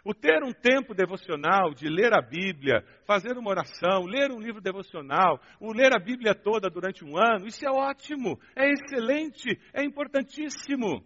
O 0.05 0.14
ter 0.14 0.43
um 0.45 0.52
tempo 0.52 0.95
devocional, 0.95 1.75
de 1.75 1.88
ler 1.88 2.12
a 2.14 2.23
Bíblia, 2.23 2.85
fazer 3.07 3.37
uma 3.37 3.50
oração, 3.50 4.05
ler 4.05 4.31
um 4.31 4.38
livro 4.38 4.61
devocional, 4.61 5.41
o 5.61 5.73
ler 5.73 5.93
a 5.93 5.99
Bíblia 5.99 6.33
toda 6.35 6.71
durante 6.71 7.05
um 7.05 7.17
ano, 7.17 7.47
isso 7.47 7.67
é 7.67 7.71
ótimo, 7.71 8.38
é 8.55 8.71
excelente, 8.71 9.59
é 9.73 9.85
importantíssimo. 9.85 11.05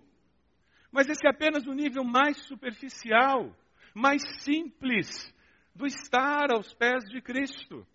Mas 0.92 1.08
esse 1.08 1.26
é 1.26 1.30
apenas 1.30 1.66
o 1.66 1.70
um 1.70 1.74
nível 1.74 2.04
mais 2.04 2.38
superficial, 2.46 3.54
mais 3.94 4.22
simples 4.42 5.34
do 5.74 5.86
estar 5.86 6.50
aos 6.50 6.72
pés 6.74 7.04
de 7.04 7.20
Cristo. 7.20 7.86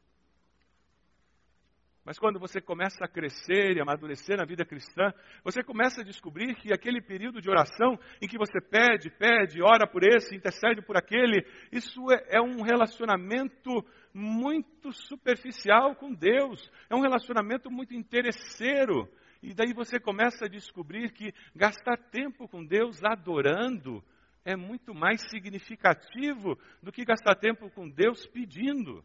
Mas 2.04 2.18
quando 2.18 2.40
você 2.40 2.60
começa 2.60 3.06
a 3.06 3.08
crescer 3.08 3.78
e 3.78 3.82
amadurecer 3.82 4.36
na 4.36 4.44
vida 4.44 4.66
cristã, 4.66 5.14
você 5.44 5.64
começa 5.64 6.02
a 6.02 6.04
descobrir 6.04 6.56
que 6.56 6.74
aquele 6.74 7.00
período 7.00 7.40
de 7.40 7.50
oração 7.50 7.98
em 8.20 8.28
que 8.28 8.40
você 8.40 8.60
pede, 8.60 9.12
pede, 9.12 9.62
ora 9.62 9.86
por 9.86 10.04
esse, 10.04 10.36
intercede 10.36 10.82
por 10.82 10.98
aquele, 10.98 11.46
isso 11.72 12.12
é, 12.12 12.38
é 12.38 12.42
um 12.42 12.64
relacionamento 12.64 13.86
muito 14.14 14.92
superficial 14.92 15.96
com 15.96 16.12
Deus, 16.12 16.72
é 16.90 16.96
um 16.96 17.02
relacionamento 17.02 17.70
muito 17.70 17.94
interesseiro. 17.94 19.08
E 19.44 19.54
daí 19.54 19.74
você 19.74 20.00
começa 20.00 20.46
a 20.46 20.50
descobrir 20.50 21.12
que 21.12 21.34
gastar 21.56 21.98
tempo 21.98 22.48
com 22.48 22.66
Deus 22.66 23.04
adorando 23.04 24.04
é 24.44 24.56
muito 24.56 24.94
mais 24.94 25.22
significativo 25.30 26.58
do 26.82 26.92
que 26.92 27.06
gastar 27.06 27.36
tempo 27.36 27.70
com 27.70 27.88
Deus 27.88 28.26
pedindo. 28.26 29.04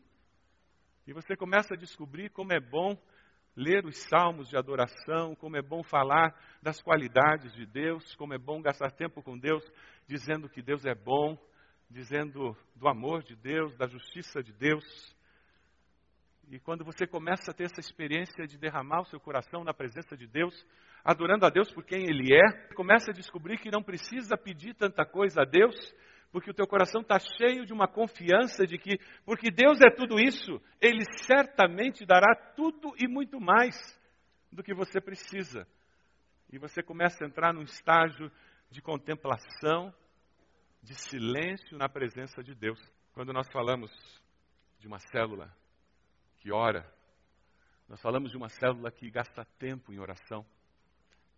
E 1.07 1.13
você 1.13 1.37
começa 1.37 1.75
a 1.75 1.77
descobrir 1.77 2.31
como 2.31 2.53
é 2.53 2.59
bom 2.59 2.99
ler 3.55 3.87
os 3.87 3.97
salmos 4.09 4.49
de 4.49 4.57
adoração, 4.57 5.37
como 5.37 5.57
é 5.57 5.63
bom 5.63 5.85
falar 5.85 6.35
das 6.61 6.83
qualidades 6.83 7.55
de 7.55 7.65
Deus, 7.65 8.17
como 8.17 8.35
é 8.35 8.39
bom 8.39 8.61
gastar 8.61 8.91
tempo 8.91 9.23
com 9.23 9.39
Deus, 9.39 9.65
dizendo 10.09 10.49
que 10.49 10.61
Deus 10.61 10.85
é 10.85 10.97
bom, 10.97 11.39
dizendo 11.89 12.57
do 12.75 12.89
amor 12.89 13.23
de 13.23 13.37
Deus, 13.37 13.77
da 13.77 13.87
justiça 13.87 14.43
de 14.43 14.53
Deus. 14.53 14.85
E 16.51 16.59
quando 16.59 16.85
você 16.85 17.07
começa 17.07 17.53
a 17.53 17.55
ter 17.55 17.67
essa 17.67 17.81
experiência 17.81 18.45
de 18.45 18.59
derramar 18.59 19.03
o 19.03 19.07
seu 19.07 19.21
coração 19.21 19.63
na 19.63 19.73
presença 19.73 20.17
de 20.17 20.27
Deus, 20.27 20.55
adorando 21.05 21.47
a 21.47 21.51
Deus 21.51 21.73
por 21.73 21.85
quem 21.85 22.03
Ele 22.03 22.35
é, 22.35 22.75
começa 22.75 23.13
a 23.13 23.15
descobrir 23.15 23.59
que 23.59 23.71
não 23.71 23.83
precisa 23.83 24.37
pedir 24.37 24.75
tanta 24.75 25.07
coisa 25.07 25.43
a 25.43 25.45
Deus, 25.45 25.77
porque 26.33 26.51
o 26.51 26.55
teu 26.55 26.67
coração 26.67 27.01
está 27.01 27.19
cheio 27.19 27.65
de 27.65 27.73
uma 27.73 27.89
confiança 27.89 28.67
de 28.67 28.79
que, 28.79 28.99
porque 29.25 29.51
Deus 29.51 29.79
é 29.81 29.91
tudo 29.91 30.19
isso, 30.19 30.61
Ele 30.81 31.03
certamente 31.23 32.05
dará 32.05 32.35
tudo 32.55 32.95
e 32.99 33.09
muito 33.09 33.41
mais 33.41 33.75
do 34.53 34.63
que 34.63 34.75
você 34.75 35.01
precisa. 35.01 35.67
E 36.53 36.59
você 36.59 36.83
começa 36.83 37.25
a 37.25 37.27
entrar 37.27 37.53
num 37.53 37.63
estágio 37.63 38.31
de 38.71 38.81
contemplação, 38.81 39.93
de 40.83 40.95
silêncio 40.95 41.77
na 41.77 41.89
presença 41.89 42.43
de 42.43 42.55
Deus. 42.55 42.81
Quando 43.13 43.33
nós 43.33 43.51
falamos 43.51 43.91
de 44.79 44.87
uma 44.87 44.99
célula 44.99 45.51
que 46.37 46.53
ora, 46.53 46.87
nós 47.89 48.01
falamos 48.01 48.31
de 48.31 48.37
uma 48.37 48.49
célula 48.49 48.91
que 48.91 49.11
gasta 49.11 49.45
tempo 49.59 49.93
em 49.93 49.99
oração 49.99 50.45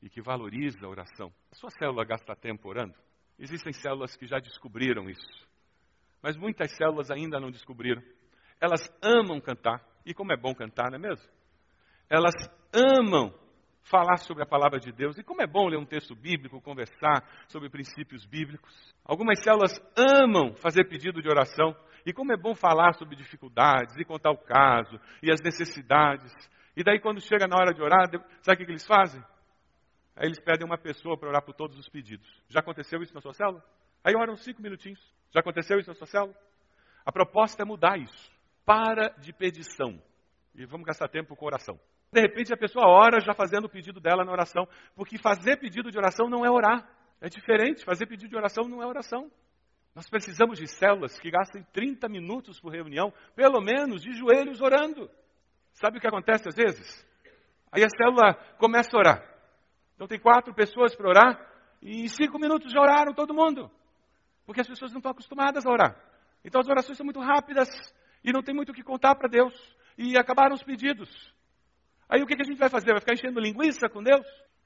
e 0.02 0.08
que 0.08 0.20
valoriza 0.20 0.84
a 0.84 0.88
oração. 0.88 1.32
A 1.50 1.54
sua 1.54 1.70
célula 1.70 2.04
gasta 2.04 2.34
tempo 2.34 2.68
orando? 2.68 2.94
Existem 3.38 3.72
células 3.72 4.16
que 4.16 4.26
já 4.26 4.38
descobriram 4.38 5.08
isso. 5.08 5.48
Mas 6.22 6.36
muitas 6.36 6.72
células 6.72 7.10
ainda 7.10 7.38
não 7.38 7.50
descobriram. 7.50 8.02
Elas 8.60 8.90
amam 9.02 9.40
cantar. 9.40 9.80
E 10.04 10.12
como 10.12 10.32
é 10.32 10.36
bom 10.36 10.54
cantar, 10.54 10.90
não 10.90 10.96
é 10.96 10.98
mesmo? 10.98 11.28
Elas 12.10 12.34
amam 12.72 13.32
falar 13.82 14.16
sobre 14.18 14.42
a 14.42 14.46
palavra 14.46 14.78
de 14.80 14.90
Deus. 14.90 15.16
E 15.18 15.22
como 15.22 15.42
é 15.42 15.46
bom 15.46 15.68
ler 15.68 15.78
um 15.78 15.84
texto 15.84 16.14
bíblico, 16.14 16.60
conversar 16.60 17.24
sobre 17.48 17.70
princípios 17.70 18.26
bíblicos. 18.26 18.74
Algumas 19.04 19.42
células 19.42 19.78
amam 19.96 20.54
fazer 20.56 20.84
pedido 20.88 21.22
de 21.22 21.28
oração. 21.28 21.76
E 22.04 22.12
como 22.12 22.32
é 22.32 22.36
bom 22.36 22.54
falar 22.54 22.94
sobre 22.94 23.16
dificuldades 23.16 23.96
e 23.96 24.04
contar 24.04 24.30
o 24.30 24.38
caso 24.38 24.98
e 25.22 25.30
as 25.30 25.40
necessidades. 25.40 26.32
E 26.76 26.82
daí, 26.82 27.00
quando 27.00 27.20
chega 27.20 27.46
na 27.46 27.56
hora 27.56 27.72
de 27.72 27.82
orar, 27.82 28.08
sabe 28.42 28.62
o 28.62 28.66
que 28.66 28.72
eles 28.72 28.86
fazem? 28.86 29.22
Aí 30.18 30.26
eles 30.26 30.40
pedem 30.40 30.66
uma 30.66 30.76
pessoa 30.76 31.16
para 31.16 31.28
orar 31.28 31.42
por 31.42 31.54
todos 31.54 31.78
os 31.78 31.88
pedidos. 31.88 32.28
Já 32.48 32.58
aconteceu 32.58 33.00
isso 33.00 33.14
na 33.14 33.20
sua 33.20 33.32
célula? 33.32 33.64
Aí 34.02 34.14
oram 34.16 34.36
cinco 34.36 34.60
minutinhos. 34.60 35.00
Já 35.30 35.38
aconteceu 35.38 35.78
isso 35.78 35.88
na 35.88 35.94
sua 35.94 36.08
célula? 36.08 36.34
A 37.06 37.12
proposta 37.12 37.62
é 37.62 37.64
mudar 37.64 37.96
isso. 37.96 38.30
Para 38.64 39.10
de 39.10 39.32
pedição. 39.32 40.02
E 40.56 40.66
vamos 40.66 40.84
gastar 40.84 41.08
tempo 41.08 41.36
com 41.36 41.46
oração. 41.46 41.78
De 42.12 42.20
repente 42.20 42.52
a 42.52 42.56
pessoa 42.56 42.88
ora 42.88 43.20
já 43.20 43.32
fazendo 43.32 43.66
o 43.66 43.68
pedido 43.68 44.00
dela 44.00 44.24
na 44.24 44.32
oração. 44.32 44.66
Porque 44.96 45.16
fazer 45.18 45.56
pedido 45.58 45.88
de 45.88 45.96
oração 45.96 46.28
não 46.28 46.44
é 46.44 46.50
orar. 46.50 46.90
É 47.20 47.28
diferente. 47.28 47.84
Fazer 47.84 48.06
pedido 48.06 48.30
de 48.30 48.36
oração 48.36 48.64
não 48.68 48.82
é 48.82 48.86
oração. 48.86 49.30
Nós 49.94 50.10
precisamos 50.10 50.58
de 50.58 50.66
células 50.66 51.16
que 51.20 51.30
gastem 51.30 51.62
30 51.72 52.08
minutos 52.08 52.60
por 52.60 52.72
reunião, 52.72 53.12
pelo 53.36 53.60
menos 53.60 54.02
de 54.02 54.12
joelhos 54.12 54.60
orando. 54.60 55.08
Sabe 55.74 55.98
o 55.98 56.00
que 56.00 56.08
acontece 56.08 56.48
às 56.48 56.56
vezes? 56.56 57.06
Aí 57.70 57.84
a 57.84 57.88
célula 57.88 58.34
começa 58.58 58.90
a 58.96 58.98
orar. 58.98 59.37
Então 59.98 60.06
tem 60.06 60.20
quatro 60.20 60.54
pessoas 60.54 60.94
para 60.94 61.08
orar 61.08 61.52
e 61.82 62.04
em 62.04 62.06
cinco 62.06 62.38
minutos 62.38 62.70
já 62.70 62.80
oraram 62.80 63.12
todo 63.12 63.34
mundo. 63.34 63.68
Porque 64.46 64.60
as 64.60 64.68
pessoas 64.68 64.92
não 64.92 64.98
estão 64.98 65.10
acostumadas 65.10 65.66
a 65.66 65.70
orar. 65.70 66.00
Então 66.44 66.60
as 66.60 66.68
orações 66.68 66.96
são 66.96 67.04
muito 67.04 67.18
rápidas 67.18 67.68
e 68.22 68.32
não 68.32 68.40
tem 68.40 68.54
muito 68.54 68.70
o 68.70 68.72
que 68.72 68.84
contar 68.84 69.16
para 69.16 69.28
Deus. 69.28 69.52
E 69.98 70.16
acabaram 70.16 70.54
os 70.54 70.62
pedidos. 70.62 71.10
Aí 72.08 72.22
o 72.22 72.26
que, 72.26 72.36
que 72.36 72.42
a 72.42 72.44
gente 72.44 72.60
vai 72.60 72.68
fazer? 72.68 72.92
Vai 72.92 73.00
ficar 73.00 73.14
enchendo 73.14 73.40
linguiça 73.40 73.88
com 73.88 74.00
Deus? 74.00 74.24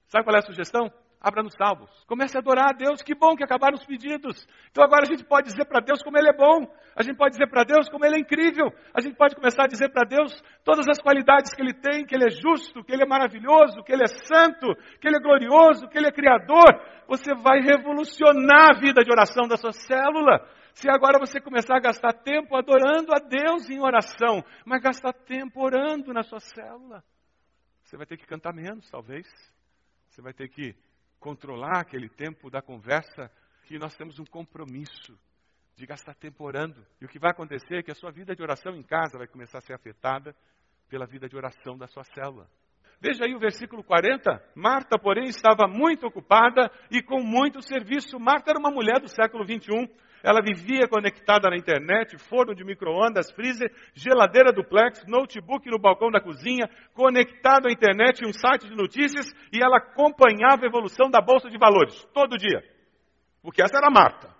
Sabe 0.09 0.23
qual 0.23 0.37
é 0.37 0.41
a 0.41 0.43
sugestão? 0.43 0.93
Abra 1.23 1.43
nos 1.43 1.55
salvos. 1.55 1.89
Comece 2.07 2.37
a 2.37 2.41
adorar 2.41 2.71
a 2.71 2.73
Deus. 2.73 3.01
Que 3.01 3.15
bom 3.15 3.37
que 3.37 3.45
acabaram 3.45 3.77
os 3.79 3.87
pedidos. 3.87 4.45
Então 4.71 4.83
agora 4.83 5.03
a 5.03 5.07
gente 5.07 5.25
pode 5.25 5.49
dizer 5.49 5.65
para 5.67 5.81
Deus 5.81 6.03
como 6.03 6.19
Ele 6.19 6.29
é 6.29 6.37
bom. 6.37 6.67
A 6.97 7.03
gente 7.03 7.17
pode 7.17 7.33
dizer 7.33 7.49
para 7.49 7.63
Deus 7.63 7.89
como 7.89 8.05
Ele 8.05 8.17
é 8.17 8.19
incrível. 8.19 8.73
A 8.93 9.01
gente 9.01 9.17
pode 9.17 9.37
começar 9.37 9.65
a 9.65 9.69
dizer 9.69 9.91
para 9.91 10.05
Deus 10.05 10.33
todas 10.65 10.89
as 10.89 11.01
qualidades 11.01 11.55
que 11.55 11.63
Ele 11.63 11.73
tem, 11.73 12.05
que 12.05 12.15
Ele 12.15 12.27
é 12.27 12.31
justo, 12.31 12.83
que 12.83 12.93
Ele 12.93 13.05
é 13.05 13.07
maravilhoso, 13.07 13.83
que 13.85 13.93
Ele 13.93 14.03
é 14.03 14.09
santo, 14.27 14.75
que 15.01 15.07
Ele 15.07 15.17
é 15.17 15.21
glorioso, 15.21 15.89
que 15.89 15.97
Ele 15.97 16.09
é 16.09 16.13
criador. 16.13 16.67
Você 17.07 17.33
vai 17.35 17.61
revolucionar 17.61 18.71
a 18.75 18.79
vida 18.81 19.05
de 19.05 19.11
oração 19.11 19.47
da 19.47 19.57
sua 19.57 19.73
célula. 19.73 20.45
Se 20.75 20.91
agora 20.91 21.19
você 21.19 21.41
começar 21.41 21.77
a 21.77 21.81
gastar 21.81 22.13
tempo 22.15 22.57
adorando 22.57 23.15
a 23.15 23.19
Deus 23.19 23.69
em 23.71 23.79
oração, 23.81 24.43
mas 24.65 24.83
gastar 24.83 25.13
tempo 25.13 25.61
orando 25.61 26.13
na 26.13 26.23
sua 26.23 26.41
célula, 26.41 27.05
você 27.85 27.97
vai 27.97 28.07
ter 28.07 28.17
que 28.17 28.27
cantar 28.27 28.55
menos, 28.55 28.91
talvez. 28.91 29.27
Você 30.09 30.23
vai 30.23 30.33
ter 30.33 30.49
que 30.49 30.75
controlar 31.23 31.81
aquele 31.81 32.09
tempo 32.09 32.51
da 32.51 32.61
conversa, 32.61 33.31
que 33.65 33.79
nós 33.79 33.95
temos 33.95 34.19
um 34.19 34.25
compromisso 34.25 35.17
de 35.77 35.87
gastar 35.87 36.15
tempo 36.15 36.45
orando. 36.45 36.85
E 37.01 37.05
o 37.05 37.09
que 37.09 37.19
vai 37.19 37.31
acontecer 37.31 37.77
é 37.77 37.83
que 37.83 37.93
a 37.93 37.95
sua 37.95 38.11
vida 38.11 38.35
de 38.35 38.43
oração 38.43 38.75
em 38.75 38.83
casa 38.83 39.17
vai 39.17 39.29
começar 39.29 39.59
a 39.59 39.61
ser 39.61 39.73
afetada 39.73 40.35
pela 40.89 41.07
vida 41.07 41.29
de 41.29 41.37
oração 41.37 41.79
da 41.79 41.87
sua 41.87 42.03
célula. 42.05 42.51
Veja 43.03 43.25
aí 43.25 43.35
o 43.35 43.41
versículo 43.41 43.83
40. 43.83 44.41
Marta, 44.55 44.97
porém, 44.97 45.25
estava 45.25 45.67
muito 45.67 46.07
ocupada 46.07 46.71
e 46.89 47.03
com 47.03 47.21
muito 47.21 47.61
serviço. 47.61 48.17
Marta 48.21 48.53
era 48.53 48.61
uma 48.61 48.71
mulher 48.71 49.01
do 49.01 49.09
século 49.09 49.45
21 49.45 49.89
ela 50.23 50.41
vivia 50.41 50.87
conectada 50.87 51.51
na 51.51 51.57
internet, 51.57 52.17
forno 52.29 52.55
de 52.55 52.65
micro-ondas, 52.65 53.33
freezer, 53.33 53.73
geladeira 53.93 54.53
duplex, 54.53 55.05
notebook 55.07 55.69
no 55.69 55.81
balcão 55.81 56.11
da 56.11 56.21
cozinha, 56.21 56.71
conectado 56.95 57.67
à 57.67 57.73
internet 57.73 58.23
e 58.23 58.29
um 58.29 58.33
site 58.33 58.69
de 58.69 58.77
notícias, 58.77 59.27
e 59.53 59.61
ela 59.61 59.79
acompanhava 59.79 60.63
a 60.63 60.69
evolução 60.69 61.11
da 61.11 61.21
bolsa 61.21 61.51
de 61.51 61.59
valores, 61.59 62.05
todo 62.15 62.39
dia. 62.39 62.63
Porque 63.43 63.63
essa 63.63 63.77
era 63.77 63.91
Marta. 63.91 64.31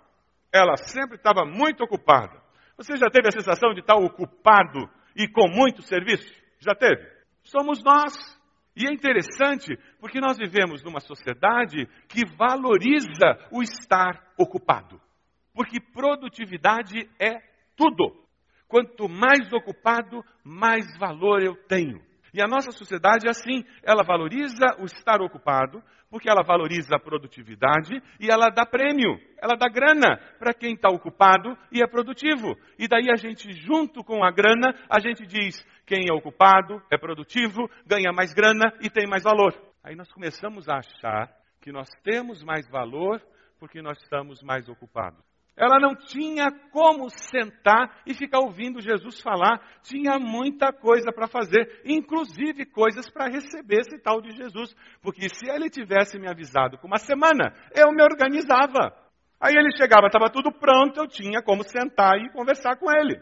Ela 0.53 0.77
sempre 0.77 1.17
estava 1.17 1.43
muito 1.43 1.83
ocupada. 1.83 2.41
Você 2.77 2.95
já 2.95 3.09
teve 3.09 3.27
a 3.27 3.31
sensação 3.31 3.73
de 3.73 3.81
estar 3.81 3.95
ocupado 3.95 4.89
e 5.15 5.27
com 5.27 5.49
muito 5.49 5.81
serviço? 5.81 6.33
Já 6.59 6.73
teve? 6.73 7.05
Somos 7.43 7.83
nós. 7.83 8.41
E 8.75 8.87
é 8.87 8.91
interessante 8.91 9.77
porque 9.99 10.19
nós 10.19 10.37
vivemos 10.37 10.83
numa 10.83 10.99
sociedade 10.99 11.87
que 12.07 12.25
valoriza 12.25 13.37
o 13.51 13.61
estar 13.61 14.33
ocupado. 14.37 14.99
Porque 15.53 15.79
produtividade 15.79 17.07
é 17.19 17.39
tudo. 17.75 18.23
Quanto 18.67 19.07
mais 19.07 19.53
ocupado, 19.53 20.23
mais 20.43 20.97
valor 20.97 21.43
eu 21.43 21.55
tenho. 21.67 22.01
E 22.33 22.41
a 22.41 22.47
nossa 22.47 22.71
sociedade 22.71 23.27
é 23.27 23.29
assim: 23.29 23.63
ela 23.83 24.03
valoriza 24.03 24.75
o 24.79 24.85
estar 24.85 25.21
ocupado, 25.21 25.83
porque 26.09 26.29
ela 26.29 26.43
valoriza 26.43 26.95
a 26.95 26.99
produtividade 26.99 28.01
e 28.19 28.31
ela 28.31 28.49
dá 28.49 28.65
prêmio, 28.65 29.19
ela 29.41 29.55
dá 29.55 29.67
grana 29.67 30.17
para 30.39 30.53
quem 30.53 30.73
está 30.73 30.89
ocupado 30.89 31.57
e 31.71 31.81
é 31.81 31.87
produtivo. 31.87 32.55
E 32.77 32.87
daí 32.87 33.09
a 33.11 33.15
gente, 33.15 33.51
junto 33.51 34.03
com 34.03 34.23
a 34.23 34.31
grana, 34.31 34.73
a 34.89 34.99
gente 34.99 35.25
diz: 35.25 35.65
quem 35.85 36.07
é 36.09 36.13
ocupado, 36.13 36.81
é 36.91 36.97
produtivo, 36.97 37.69
ganha 37.85 38.11
mais 38.11 38.33
grana 38.33 38.73
e 38.81 38.89
tem 38.89 39.07
mais 39.07 39.23
valor. 39.23 39.53
Aí 39.83 39.95
nós 39.95 40.11
começamos 40.11 40.69
a 40.69 40.77
achar 40.77 41.31
que 41.61 41.71
nós 41.71 41.89
temos 42.03 42.43
mais 42.43 42.69
valor 42.69 43.21
porque 43.59 43.81
nós 43.81 43.97
estamos 44.01 44.41
mais 44.43 44.67
ocupados. 44.67 45.32
Ela 45.55 45.79
não 45.79 45.95
tinha 45.95 46.51
como 46.71 47.09
sentar 47.09 48.01
e 48.07 48.13
ficar 48.13 48.39
ouvindo 48.39 48.81
Jesus 48.81 49.21
falar. 49.21 49.61
Tinha 49.83 50.17
muita 50.17 50.73
coisa 50.73 51.11
para 51.11 51.27
fazer, 51.27 51.81
inclusive 51.85 52.65
coisas 52.65 53.09
para 53.09 53.29
receber 53.29 53.81
esse 53.81 53.99
tal 54.01 54.19
de 54.19 54.31
Jesus. 54.35 54.75
Porque 55.01 55.27
se 55.29 55.47
ele 55.49 55.69
tivesse 55.69 56.17
me 56.17 56.27
avisado 56.27 56.77
com 56.79 56.87
uma 56.87 56.97
semana, 56.97 57.53
eu 57.75 57.91
me 57.91 58.01
organizava. 58.01 58.93
Aí 59.39 59.53
ele 59.55 59.75
chegava, 59.77 60.07
estava 60.07 60.31
tudo 60.31 60.51
pronto, 60.51 60.99
eu 60.99 61.07
tinha 61.07 61.41
como 61.43 61.63
sentar 61.63 62.17
e 62.17 62.31
conversar 62.31 62.77
com 62.77 62.89
ele. 62.89 63.21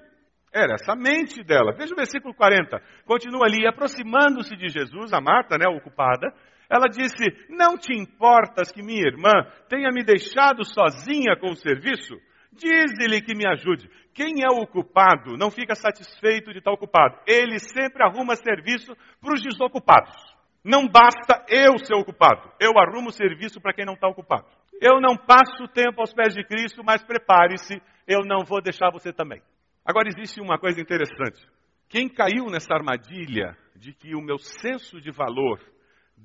Era 0.53 0.75
essa 0.75 0.95
mente 0.95 1.43
dela. 1.43 1.73
Veja 1.73 1.93
o 1.93 1.97
versículo 1.97 2.33
40. 2.33 2.81
Continua 3.05 3.45
ali, 3.45 3.65
aproximando-se 3.65 4.55
de 4.55 4.69
Jesus, 4.69 5.13
a 5.13 5.19
Marta, 5.19 5.57
né, 5.57 5.65
ocupada, 5.67 6.33
ela 6.71 6.87
disse: 6.87 7.25
Não 7.49 7.77
te 7.77 7.93
importas 7.93 8.71
que 8.71 8.81
minha 8.81 9.05
irmã 9.05 9.31
tenha 9.67 9.89
me 9.91 10.03
deixado 10.03 10.63
sozinha 10.63 11.35
com 11.35 11.51
o 11.51 11.55
serviço? 11.55 12.15
Diz-lhe 12.53 13.21
que 13.21 13.35
me 13.35 13.45
ajude. 13.45 13.89
Quem 14.13 14.41
é 14.41 14.47
o 14.47 14.65
culpado 14.65 15.37
não 15.37 15.51
fica 15.51 15.75
satisfeito 15.75 16.51
de 16.51 16.59
estar 16.59 16.71
ocupado. 16.71 17.17
Ele 17.27 17.59
sempre 17.59 18.03
arruma 18.03 18.35
serviço 18.35 18.95
para 19.19 19.33
os 19.33 19.41
desocupados. 19.41 20.15
Não 20.63 20.87
basta 20.87 21.43
eu 21.49 21.77
ser 21.77 21.95
ocupado. 21.95 22.49
Eu 22.59 22.71
arrumo 22.77 23.11
serviço 23.11 23.59
para 23.59 23.73
quem 23.73 23.85
não 23.85 23.93
está 23.93 24.07
ocupado. 24.07 24.45
Eu 24.81 25.01
não 25.01 25.17
passo 25.17 25.67
tempo 25.73 25.99
aos 25.99 26.13
pés 26.13 26.33
de 26.33 26.43
Cristo, 26.43 26.83
mas 26.83 27.03
prepare-se, 27.03 27.81
eu 28.07 28.21
não 28.25 28.45
vou 28.45 28.61
deixar 28.61 28.91
você 28.91 29.11
também. 29.11 29.41
Agora 29.85 30.07
existe 30.07 30.39
uma 30.39 30.57
coisa 30.57 30.79
interessante. 30.79 31.45
Quem 31.89 32.07
caiu 32.07 32.45
nessa 32.45 32.73
armadilha 32.73 33.57
de 33.75 33.93
que 33.93 34.15
o 34.15 34.21
meu 34.21 34.37
senso 34.37 35.01
de 35.01 35.11
valor 35.11 35.59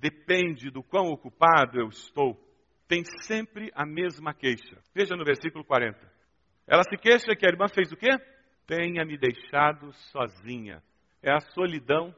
depende 0.01 0.71
do 0.71 0.83
quão 0.83 1.07
ocupado 1.07 1.79
eu 1.79 1.89
estou, 1.89 2.37
tem 2.89 3.03
sempre 3.23 3.71
a 3.75 3.85
mesma 3.85 4.33
queixa. 4.33 4.79
Veja 4.95 5.17
no 5.17 5.25
versículo 5.25 5.65
40. 5.65 5.99
Ela 6.67 6.83
se 6.83 6.97
queixa 6.97 7.35
que 7.37 7.47
a 7.47 7.51
irmã 7.51 7.67
fez 7.69 7.91
o 7.93 7.97
quê? 7.97 8.11
Tenha 8.67 9.05
me 9.05 9.17
deixado 9.17 9.93
sozinha. 10.13 10.83
É 11.23 11.33
a 11.33 11.41
solidão 11.41 12.15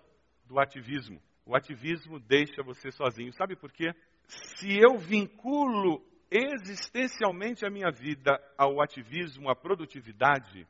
do 0.47 0.59
ativismo. 0.59 1.21
O 1.45 1.57
ativismo 1.57 2.19
deixa 2.19 2.63
você 2.63 2.91
sozinho. 2.91 3.33
Sabe 3.33 3.57
por 3.57 3.73
quê? 3.73 3.93
Se 4.27 4.79
eu 4.79 4.99
vinculo 4.99 6.03
existencialmente 6.31 7.65
a 7.65 7.71
minha 7.71 7.91
vida 7.91 8.39
ao 8.57 8.83
ativismo, 8.83 9.49
à 9.49 9.57
produtividade, 9.57 10.67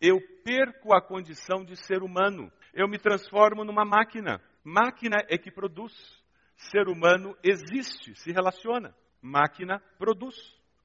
eu 0.00 0.20
perco 0.44 0.94
a 0.94 1.00
condição 1.00 1.64
de 1.64 1.76
ser 1.76 2.02
humano. 2.02 2.52
Eu 2.74 2.86
me 2.88 2.98
transformo 2.98 3.64
numa 3.64 3.84
máquina. 3.84 4.40
Máquina 4.62 5.16
é 5.28 5.38
que 5.38 5.50
produz. 5.50 5.92
Ser 6.58 6.88
humano 6.88 7.36
existe, 7.42 8.14
se 8.16 8.32
relaciona. 8.32 8.94
Máquina 9.22 9.80
produz. 9.96 10.36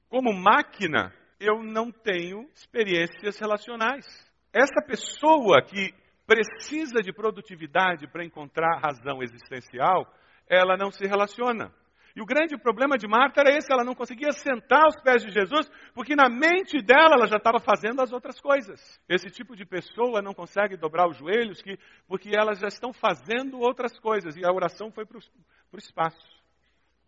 Como 0.08 0.32
máquina, 0.32 1.12
eu 1.40 1.62
não 1.62 1.90
tenho 1.90 2.48
experiências 2.54 3.38
relacionais. 3.38 4.06
Essa 4.52 4.80
pessoa 4.86 5.60
que 5.62 5.92
precisa 6.26 7.02
de 7.02 7.12
produtividade 7.12 8.06
para 8.06 8.24
encontrar 8.24 8.80
razão 8.80 9.20
existencial, 9.20 10.06
ela 10.48 10.76
não 10.76 10.92
se 10.92 11.04
relaciona. 11.06 11.72
E 12.16 12.22
o 12.22 12.24
grande 12.24 12.56
problema 12.56 12.96
de 12.96 13.08
Marta 13.08 13.40
era 13.40 13.50
esse, 13.50 13.72
ela 13.72 13.82
não 13.82 13.94
conseguia 13.94 14.30
sentar 14.30 14.84
aos 14.84 14.94
pés 15.02 15.24
de 15.24 15.32
Jesus, 15.32 15.68
porque 15.92 16.14
na 16.14 16.28
mente 16.28 16.80
dela 16.80 17.16
ela 17.16 17.26
já 17.26 17.38
estava 17.38 17.58
fazendo 17.58 18.00
as 18.00 18.12
outras 18.12 18.40
coisas. 18.40 18.80
Esse 19.08 19.28
tipo 19.30 19.56
de 19.56 19.66
pessoa 19.66 20.22
não 20.22 20.32
consegue 20.32 20.76
dobrar 20.76 21.08
os 21.08 21.16
joelhos, 21.16 21.60
que, 21.60 21.76
porque 22.06 22.30
elas 22.32 22.60
já 22.60 22.68
estão 22.68 22.92
fazendo 22.92 23.58
outras 23.58 23.98
coisas, 23.98 24.36
e 24.36 24.44
a 24.44 24.52
oração 24.52 24.92
foi 24.92 25.04
o 25.76 25.78
espaço. 25.78 26.34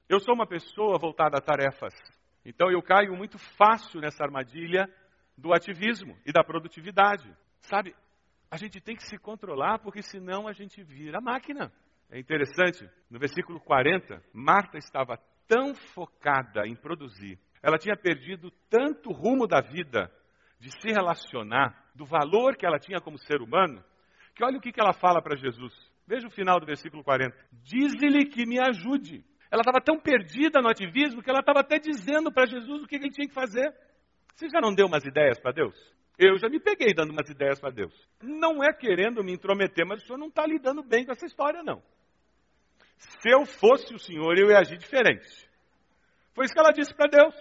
Eu 0.08 0.20
sou 0.20 0.34
uma 0.34 0.46
pessoa 0.46 0.98
voltada 0.98 1.38
a 1.38 1.40
tarefas, 1.40 1.92
então 2.44 2.70
eu 2.70 2.82
caio 2.82 3.16
muito 3.16 3.38
fácil 3.56 4.00
nessa 4.00 4.22
armadilha 4.22 4.88
do 5.36 5.52
ativismo 5.52 6.16
e 6.24 6.32
da 6.32 6.44
produtividade. 6.44 7.28
Sabe, 7.62 7.94
a 8.50 8.56
gente 8.56 8.80
tem 8.80 8.96
que 8.96 9.04
se 9.04 9.18
controlar, 9.18 9.78
porque 9.80 10.02
senão 10.02 10.46
a 10.46 10.52
gente 10.52 10.82
vira 10.82 11.20
máquina. 11.20 11.72
É 12.10 12.18
interessante, 12.18 12.88
no 13.10 13.18
versículo 13.18 13.60
40, 13.60 14.22
Marta 14.32 14.78
estava 14.78 15.18
tão 15.48 15.74
focada 15.74 16.66
em 16.66 16.76
produzir, 16.76 17.38
ela 17.62 17.78
tinha 17.78 17.96
perdido 17.96 18.50
tanto 18.70 19.10
rumo 19.10 19.46
da 19.46 19.60
vida, 19.60 20.10
de 20.58 20.70
se 20.80 20.88
relacionar, 20.88 21.84
do 21.94 22.04
valor 22.04 22.56
que 22.56 22.64
ela 22.64 22.78
tinha 22.78 23.00
como 23.00 23.18
ser 23.18 23.40
humano, 23.42 23.82
que 24.34 24.44
olha 24.44 24.58
o 24.58 24.60
que 24.60 24.72
ela 24.78 24.92
fala 24.92 25.20
para 25.20 25.36
Jesus. 25.36 25.74
Veja 26.06 26.26
o 26.26 26.30
final 26.30 26.60
do 26.60 26.66
versículo 26.66 27.02
40. 27.02 27.36
Diz-lhe 27.64 28.26
que 28.26 28.46
me 28.46 28.58
ajude. 28.58 29.24
Ela 29.50 29.62
estava 29.62 29.80
tão 29.80 29.98
perdida 29.98 30.60
no 30.60 30.68
ativismo 30.68 31.22
que 31.22 31.30
ela 31.30 31.40
estava 31.40 31.60
até 31.60 31.78
dizendo 31.78 32.32
para 32.32 32.46
Jesus 32.46 32.82
o 32.82 32.86
que 32.86 32.96
ele 32.96 33.10
tinha 33.10 33.28
que 33.28 33.34
fazer. 33.34 33.74
Você 34.34 34.48
já 34.48 34.60
não 34.60 34.74
deu 34.74 34.86
umas 34.86 35.04
ideias 35.04 35.38
para 35.40 35.52
Deus? 35.52 35.74
Eu 36.18 36.38
já 36.38 36.48
me 36.48 36.60
peguei 36.60 36.94
dando 36.94 37.10
umas 37.10 37.28
ideias 37.28 37.60
para 37.60 37.70
Deus. 37.70 37.92
Não 38.22 38.62
é 38.62 38.72
querendo 38.72 39.22
me 39.22 39.32
intrometer, 39.32 39.86
mas 39.86 40.02
o 40.02 40.06
senhor 40.06 40.18
não 40.18 40.28
está 40.28 40.46
lidando 40.46 40.82
bem 40.82 41.04
com 41.04 41.12
essa 41.12 41.26
história, 41.26 41.62
não. 41.62 41.82
Se 42.96 43.28
eu 43.30 43.44
fosse 43.44 43.94
o 43.94 43.98
Senhor, 43.98 44.38
eu 44.38 44.50
ia 44.50 44.58
agir 44.58 44.78
diferente. 44.78 45.28
Foi 46.34 46.46
isso 46.46 46.54
que 46.54 46.60
ela 46.60 46.72
disse 46.72 46.94
para 46.94 47.08
Deus. 47.08 47.34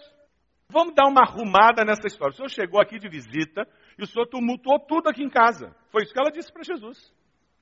Vamos 0.69 0.93
dar 0.93 1.07
uma 1.07 1.21
arrumada 1.21 1.85
nessa 1.85 2.07
história. 2.07 2.33
O 2.33 2.35
Senhor 2.35 2.49
chegou 2.49 2.81
aqui 2.81 2.99
de 2.99 3.07
visita 3.07 3.67
e 3.97 4.03
o 4.03 4.07
Senhor 4.07 4.27
tumultuou 4.27 4.79
tudo 4.79 5.09
aqui 5.09 5.23
em 5.23 5.29
casa. 5.29 5.73
Foi 5.91 6.03
isso 6.03 6.13
que 6.13 6.19
ela 6.19 6.31
disse 6.31 6.51
para 6.51 6.63
Jesus. 6.63 7.13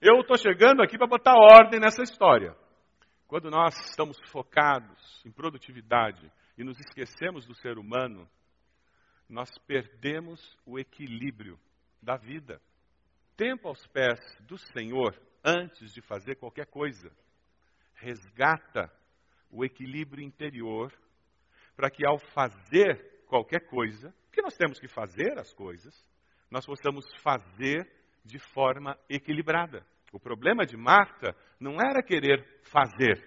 Eu 0.05 0.19
estou 0.19 0.37
chegando 0.37 0.83
aqui 0.83 0.97
para 0.97 1.07
botar 1.07 1.33
ordem 1.33 1.79
nessa 1.79 2.03
história. 2.03 2.53
Quando 3.25 3.49
nós 3.49 3.73
estamos 3.89 4.19
focados 4.29 5.23
em 5.25 5.31
produtividade 5.31 6.29
e 6.57 6.63
nos 6.65 6.77
esquecemos 6.77 7.45
do 7.45 7.55
ser 7.55 7.77
humano, 7.77 8.29
nós 9.29 9.49
perdemos 9.65 10.41
o 10.65 10.77
equilíbrio 10.77 11.57
da 12.01 12.17
vida. 12.17 12.61
Tempo 13.37 13.69
aos 13.69 13.87
pés 13.87 14.19
do 14.41 14.57
Senhor 14.57 15.17
antes 15.41 15.93
de 15.93 16.01
fazer 16.01 16.35
qualquer 16.35 16.65
coisa 16.65 17.09
resgata 17.93 18.91
o 19.49 19.63
equilíbrio 19.63 20.21
interior 20.21 20.91
para 21.77 21.89
que 21.89 22.05
ao 22.05 22.19
fazer 22.19 23.23
qualquer 23.25 23.61
coisa, 23.69 24.13
que 24.33 24.41
nós 24.41 24.57
temos 24.57 24.81
que 24.81 24.87
fazer 24.89 25.39
as 25.39 25.53
coisas, 25.53 25.95
nós 26.51 26.65
possamos 26.65 27.05
fazer 27.21 27.89
de 28.25 28.37
forma 28.37 28.99
equilibrada. 29.09 29.92
O 30.13 30.19
problema 30.19 30.63
de 30.63 30.77
Marta 30.77 31.35
não 31.59 31.81
era 31.81 32.03
querer 32.03 32.45
fazer, 32.71 33.19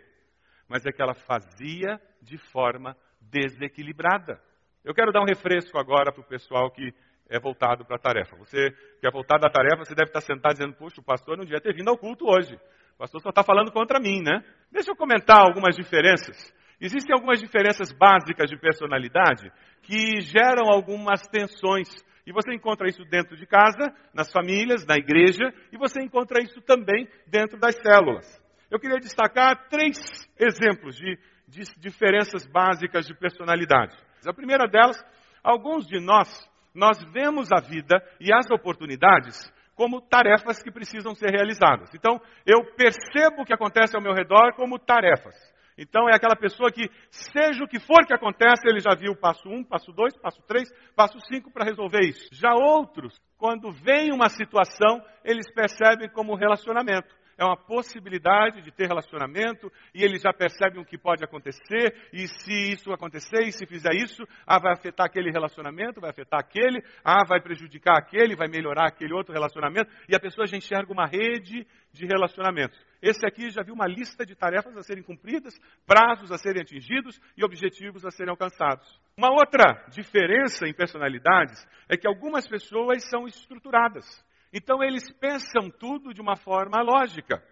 mas 0.69 0.87
é 0.87 0.93
que 0.93 1.03
ela 1.03 1.15
fazia 1.15 2.01
de 2.23 2.39
forma 2.39 2.97
desequilibrada. 3.21 4.41
Eu 4.85 4.95
quero 4.95 5.11
dar 5.11 5.21
um 5.21 5.27
refresco 5.27 5.79
agora 5.81 6.13
para 6.13 6.21
o 6.21 6.29
pessoal 6.29 6.71
que 6.71 6.95
é 7.29 7.41
voltado 7.41 7.85
para 7.85 7.97
a 7.97 7.99
tarefa. 7.99 8.37
Você 8.37 8.71
que 9.01 9.07
é 9.07 9.11
voltado 9.11 9.45
à 9.45 9.51
tarefa, 9.51 9.85
você 9.85 9.97
deve 9.97 10.11
estar 10.11 10.21
sentado 10.21 10.53
dizendo, 10.53 10.75
puxa, 10.75 11.01
o 11.01 11.05
pastor 11.05 11.37
não 11.37 11.45
devia 11.45 11.61
ter 11.61 11.75
vindo 11.75 11.91
ao 11.91 11.99
culto 11.99 12.25
hoje. 12.25 12.55
O 12.95 12.99
pastor 12.99 13.21
só 13.21 13.31
está 13.31 13.43
falando 13.43 13.73
contra 13.73 13.99
mim, 13.99 14.23
né? 14.23 14.45
Deixa 14.71 14.93
eu 14.93 14.97
comentar 14.97 15.41
algumas 15.41 15.75
diferenças. 15.75 16.55
Existem 16.81 17.15
algumas 17.15 17.41
diferenças 17.41 17.91
básicas 17.93 18.51
de 18.51 18.59
personalidade 18.59 19.51
que 19.83 20.21
geram 20.21 20.69
algumas 20.69 21.27
tensões. 21.27 21.89
E 22.27 22.33
você 22.33 22.53
encontra 22.55 22.89
isso 22.89 23.05
dentro 23.05 23.37
de 23.37 23.47
casa, 23.47 23.95
nas 24.13 24.31
famílias, 24.33 24.85
na 24.85 24.97
igreja, 24.97 25.53
e 25.73 25.79
você 25.79 26.03
encontra 26.03 26.43
isso 26.43 26.61
também 26.61 27.09
dentro 27.27 27.59
das 27.59 27.77
células. 27.77 28.27
Eu 28.71 28.81
queria 28.81 28.99
destacar 28.99 29.69
três 29.69 29.97
exemplos 30.39 30.97
de, 30.97 31.19
de 31.47 31.63
diferenças 31.79 32.45
básicas 32.47 33.07
de 33.07 33.15
personalidade. 33.15 33.97
A 34.27 34.35
primeira 34.35 34.67
delas, 34.67 35.03
alguns 35.43 35.87
de 35.87 36.01
nós, 36.01 36.29
nós 36.75 37.03
vemos 37.13 37.49
a 37.53 37.61
vida 37.61 38.03
e 38.21 38.33
as 38.33 38.51
oportunidades 38.51 39.51
como 39.75 40.01
tarefas 40.01 40.63
que 40.63 40.71
precisam 40.71 41.15
ser 41.15 41.31
realizadas. 41.31 41.95
Então, 41.95 42.21
eu 42.45 42.65
percebo 42.75 43.43
o 43.43 43.45
que 43.45 43.55
acontece 43.55 43.95
ao 43.95 44.03
meu 44.03 44.13
redor 44.13 44.55
como 44.57 44.79
tarefas. 44.79 45.35
Então, 45.79 46.09
é 46.09 46.15
aquela 46.15 46.37
pessoa 46.37 46.71
que, 46.71 46.89
seja 47.11 47.63
o 47.63 47.69
que 47.69 47.79
for 47.79 48.07
que 48.07 48.15
acontece, 48.15 48.67
ele 48.67 48.81
já 48.81 48.95
viu 48.95 49.13
o 49.13 49.17
passo 49.17 49.49
1, 49.49 49.55
um, 49.55 49.65
passo 49.65 49.93
2, 49.93 50.17
passo 50.19 50.43
3, 50.43 50.69
passo 50.95 51.19
5 51.21 51.51
para 51.53 51.65
resolver 51.65 52.01
isso. 52.01 52.29
Já 52.33 52.53
outros, 52.55 53.19
quando 53.39 53.73
vem 53.73 54.13
uma 54.13 54.29
situação, 54.29 55.03
eles 55.25 55.53
percebem 55.53 56.09
como 56.11 56.37
relacionamento 56.37 57.15
é 57.39 57.45
uma 57.45 57.57
possibilidade 57.57 58.63
de 58.63 58.71
ter 58.71 58.87
relacionamento, 58.87 59.71
e 59.95 60.03
eles 60.03 60.23
já 60.23 60.33
percebem 60.33 60.81
o 60.81 60.85
que 60.85 60.97
pode 60.97 61.23
acontecer, 61.23 62.09
e 62.13 62.27
se 62.27 62.73
isso 62.73 62.93
acontecer, 62.93 63.43
e 63.43 63.53
se 63.53 63.67
fizer 63.67 63.95
isso, 63.95 64.27
ah, 64.47 64.59
vai 64.59 64.73
afetar 64.73 65.07
aquele 65.07 65.31
relacionamento, 65.31 66.01
vai 66.01 66.11
afetar 66.11 66.41
aquele, 66.41 66.83
ah, 67.05 67.25
vai 67.27 67.41
prejudicar 67.41 67.99
aquele, 67.99 68.35
vai 68.35 68.49
melhorar 68.49 68.89
aquele 68.89 69.13
outro 69.13 69.33
relacionamento, 69.33 69.91
e 70.09 70.17
a 70.17 70.21
pessoa 70.21 70.47
já 70.47 70.57
enxerga 70.57 70.93
uma 70.93 71.07
rede 71.07 71.67
de 71.93 72.07
relacionamentos. 72.07 72.79
Esse 73.01 73.27
aqui 73.27 73.51
já 73.51 73.63
viu 73.63 73.75
uma 73.75 73.87
lista 73.87 74.25
de 74.25 74.35
tarefas 74.35 74.77
a 74.77 74.83
serem 74.83 75.03
cumpridas, 75.03 75.55
prazos 75.87 76.33
a 76.33 76.39
serem 76.39 76.63
atingidos 76.63 77.21
e 77.37 77.45
objetivos 77.45 78.05
a 78.05 78.11
serem 78.11 78.31
alcançados. 78.31 78.87
Uma 79.17 79.31
outra 79.31 79.85
diferença 79.91 80.67
em 80.67 80.75
personalidades 80.75 81.67
é 81.89 81.97
que 81.97 82.07
algumas 82.07 82.47
pessoas 82.49 83.09
são 83.09 83.27
estruturadas. 83.27 84.25
Então 84.53 84.83
eles 84.83 85.11
pensam 85.15 85.71
tudo 85.71 86.15
de 86.15 86.21
uma 86.21 86.37
forma 86.37 86.83
lógica. 86.83 87.43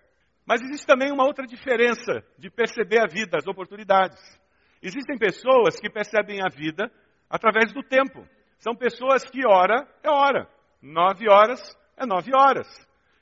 Mas 0.46 0.60
existe 0.62 0.86
também 0.86 1.10
uma 1.10 1.24
outra 1.24 1.46
diferença 1.46 2.22
de 2.38 2.50
perceber 2.50 2.98
a 2.98 3.06
vida, 3.06 3.38
as 3.38 3.46
oportunidades. 3.46 4.18
Existem 4.82 5.16
pessoas 5.16 5.80
que 5.80 5.88
percebem 5.88 6.40
a 6.42 6.48
vida 6.48 6.90
através 7.28 7.72
do 7.72 7.82
tempo. 7.82 8.26
São 8.58 8.74
pessoas 8.74 9.24
que 9.24 9.46
hora 9.46 9.86
é 10.02 10.10
hora. 10.10 10.48
Nove 10.82 11.28
horas 11.28 11.60
é 11.96 12.04
nove 12.04 12.30
horas. 12.34 12.68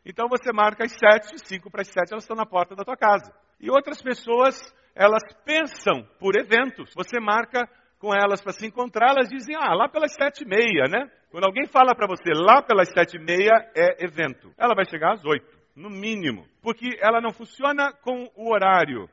Então 0.04 0.28
você 0.28 0.52
marca 0.52 0.84
às 0.84 0.92
sete, 0.92 1.38
cinco 1.46 1.70
para 1.70 1.82
as 1.82 1.88
sete, 1.88 2.12
elas 2.12 2.24
estão 2.24 2.36
na 2.36 2.44
porta 2.46 2.74
da 2.74 2.84
tua 2.84 2.96
casa. 2.96 3.32
E 3.60 3.70
outras 3.70 4.02
pessoas, 4.02 4.60
elas 4.94 5.22
pensam 5.44 6.04
por 6.18 6.34
eventos. 6.36 6.92
Você 6.96 7.20
marca 7.20 7.68
com 8.00 8.12
elas 8.12 8.42
para 8.42 8.52
se 8.52 8.66
encontrar, 8.66 9.10
elas 9.10 9.28
dizem, 9.28 9.54
ah, 9.54 9.72
lá 9.74 9.88
pelas 9.88 10.12
sete 10.12 10.42
e 10.42 10.48
meia, 10.48 10.88
né? 10.90 11.08
Quando 11.32 11.46
alguém 11.46 11.66
fala 11.66 11.94
para 11.94 12.06
você 12.06 12.30
lá 12.34 12.60
pelas 12.60 12.90
sete 12.90 13.16
e 13.16 13.18
meia 13.18 13.52
é 13.74 14.04
evento. 14.04 14.52
Ela 14.58 14.74
vai 14.74 14.84
chegar 14.84 15.14
às 15.14 15.24
oito, 15.24 15.48
no 15.74 15.88
mínimo. 15.88 16.46
Porque 16.60 16.98
ela 17.00 17.22
não 17.22 17.32
funciona 17.32 17.90
com 17.90 18.30
o 18.36 18.52
horário. 18.52 19.08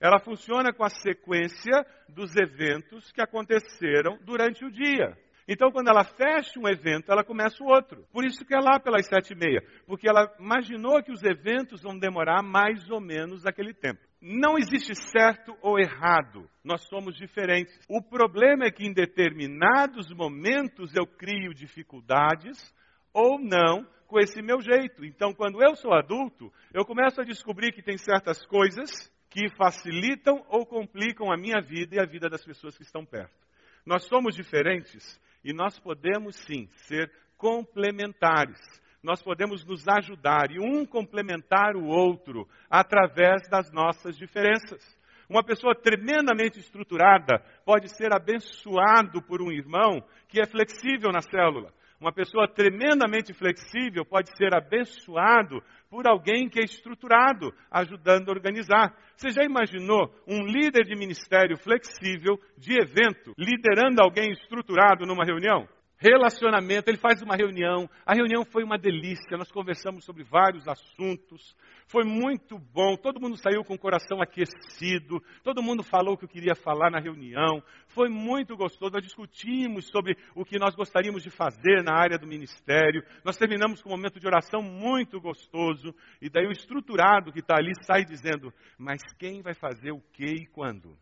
Ela 0.00 0.18
funciona 0.18 0.72
com 0.72 0.82
a 0.82 0.88
sequência 0.88 1.86
dos 2.08 2.34
eventos 2.34 3.12
que 3.12 3.22
aconteceram 3.22 4.18
durante 4.24 4.64
o 4.64 4.70
dia. 4.70 5.16
Então, 5.46 5.70
quando 5.70 5.88
ela 5.88 6.02
fecha 6.02 6.58
um 6.58 6.68
evento, 6.68 7.12
ela 7.12 7.22
começa 7.22 7.62
o 7.62 7.68
outro. 7.68 8.04
Por 8.12 8.24
isso 8.24 8.44
que 8.44 8.54
é 8.54 8.58
lá 8.58 8.80
pelas 8.80 9.06
sete 9.06 9.32
e 9.32 9.36
meia. 9.36 9.62
Porque 9.86 10.08
ela 10.08 10.28
imaginou 10.40 11.00
que 11.04 11.12
os 11.12 11.22
eventos 11.22 11.82
vão 11.82 11.96
demorar 11.96 12.42
mais 12.42 12.90
ou 12.90 13.00
menos 13.00 13.46
aquele 13.46 13.72
tempo. 13.72 14.00
Não 14.20 14.58
existe 14.58 14.94
certo 14.94 15.56
ou 15.62 15.78
errado. 15.78 16.48
Nós 16.62 16.82
somos 16.88 17.16
diferentes. 17.16 17.78
O 17.88 18.02
problema 18.02 18.66
é 18.66 18.70
que 18.70 18.84
em 18.84 18.92
determinados 18.92 20.12
momentos 20.12 20.94
eu 20.94 21.06
crio 21.06 21.54
dificuldades 21.54 22.74
ou 23.14 23.38
não 23.38 23.86
com 24.06 24.18
esse 24.18 24.42
meu 24.42 24.60
jeito. 24.60 25.04
Então, 25.04 25.32
quando 25.32 25.62
eu 25.62 25.74
sou 25.74 25.94
adulto, 25.94 26.52
eu 26.74 26.84
começo 26.84 27.20
a 27.20 27.24
descobrir 27.24 27.72
que 27.72 27.82
tem 27.82 27.96
certas 27.96 28.44
coisas 28.44 28.90
que 29.30 29.48
facilitam 29.56 30.44
ou 30.48 30.66
complicam 30.66 31.32
a 31.32 31.36
minha 31.36 31.60
vida 31.60 31.96
e 31.96 32.00
a 32.00 32.04
vida 32.04 32.28
das 32.28 32.44
pessoas 32.44 32.76
que 32.76 32.82
estão 32.82 33.06
perto. 33.06 33.48
Nós 33.86 34.04
somos 34.04 34.34
diferentes 34.34 35.18
e 35.42 35.54
nós 35.54 35.78
podemos 35.78 36.36
sim 36.36 36.68
ser 36.72 37.10
complementares. 37.38 38.60
Nós 39.02 39.22
podemos 39.22 39.64
nos 39.64 39.88
ajudar 39.88 40.50
e 40.50 40.60
um 40.60 40.84
complementar 40.84 41.74
o 41.74 41.86
outro 41.86 42.46
através 42.68 43.48
das 43.48 43.72
nossas 43.72 44.16
diferenças. 44.16 44.80
Uma 45.28 45.42
pessoa 45.42 45.74
tremendamente 45.74 46.58
estruturada 46.58 47.38
pode 47.64 47.88
ser 47.96 48.12
abençoado 48.12 49.22
por 49.22 49.40
um 49.40 49.50
irmão 49.50 50.02
que 50.28 50.40
é 50.40 50.46
flexível 50.46 51.10
na 51.12 51.22
célula. 51.22 51.72
Uma 52.00 52.12
pessoa 52.12 52.48
tremendamente 52.48 53.32
flexível 53.32 54.04
pode 54.04 54.34
ser 54.36 54.54
abençoado 54.54 55.62
por 55.88 56.08
alguém 56.08 56.48
que 56.48 56.58
é 56.58 56.64
estruturado, 56.64 57.54
ajudando 57.70 58.28
a 58.28 58.32
organizar. 58.32 58.96
Você 59.16 59.30
já 59.30 59.44
imaginou 59.44 60.12
um 60.26 60.44
líder 60.46 60.84
de 60.84 60.96
ministério 60.96 61.56
flexível, 61.58 62.40
de 62.56 62.80
evento, 62.80 63.34
liderando 63.38 64.02
alguém 64.02 64.32
estruturado 64.32 65.06
numa 65.06 65.24
reunião? 65.24 65.68
Relacionamento, 66.00 66.88
ele 66.88 66.96
faz 66.96 67.20
uma 67.20 67.36
reunião. 67.36 67.88
A 68.06 68.14
reunião 68.14 68.42
foi 68.42 68.64
uma 68.64 68.78
delícia, 68.78 69.36
nós 69.36 69.52
conversamos 69.52 70.02
sobre 70.02 70.24
vários 70.24 70.66
assuntos. 70.66 71.54
Foi 71.86 72.04
muito 72.04 72.58
bom, 72.58 72.96
todo 72.96 73.20
mundo 73.20 73.36
saiu 73.36 73.62
com 73.62 73.74
o 73.74 73.78
coração 73.78 74.22
aquecido, 74.22 75.22
todo 75.42 75.62
mundo 75.62 75.82
falou 75.82 76.14
o 76.14 76.16
que 76.16 76.26
queria 76.26 76.54
falar 76.54 76.90
na 76.90 76.98
reunião. 76.98 77.62
Foi 77.88 78.08
muito 78.08 78.56
gostoso, 78.56 78.94
nós 78.94 79.02
discutimos 79.02 79.88
sobre 79.88 80.16
o 80.34 80.42
que 80.42 80.58
nós 80.58 80.74
gostaríamos 80.74 81.22
de 81.22 81.30
fazer 81.30 81.82
na 81.84 81.94
área 81.94 82.16
do 82.16 82.26
ministério. 82.26 83.04
Nós 83.22 83.36
terminamos 83.36 83.82
com 83.82 83.90
um 83.90 83.96
momento 83.96 84.18
de 84.18 84.26
oração 84.26 84.62
muito 84.62 85.20
gostoso. 85.20 85.94
E 86.22 86.30
daí 86.30 86.46
o 86.46 86.52
estruturado 86.52 87.30
que 87.30 87.40
está 87.40 87.56
ali 87.56 87.72
sai 87.84 88.06
dizendo: 88.06 88.50
Mas 88.78 89.00
quem 89.18 89.42
vai 89.42 89.52
fazer 89.52 89.92
o 89.92 90.00
que 90.12 90.24
e 90.24 90.46
quando? 90.46 90.96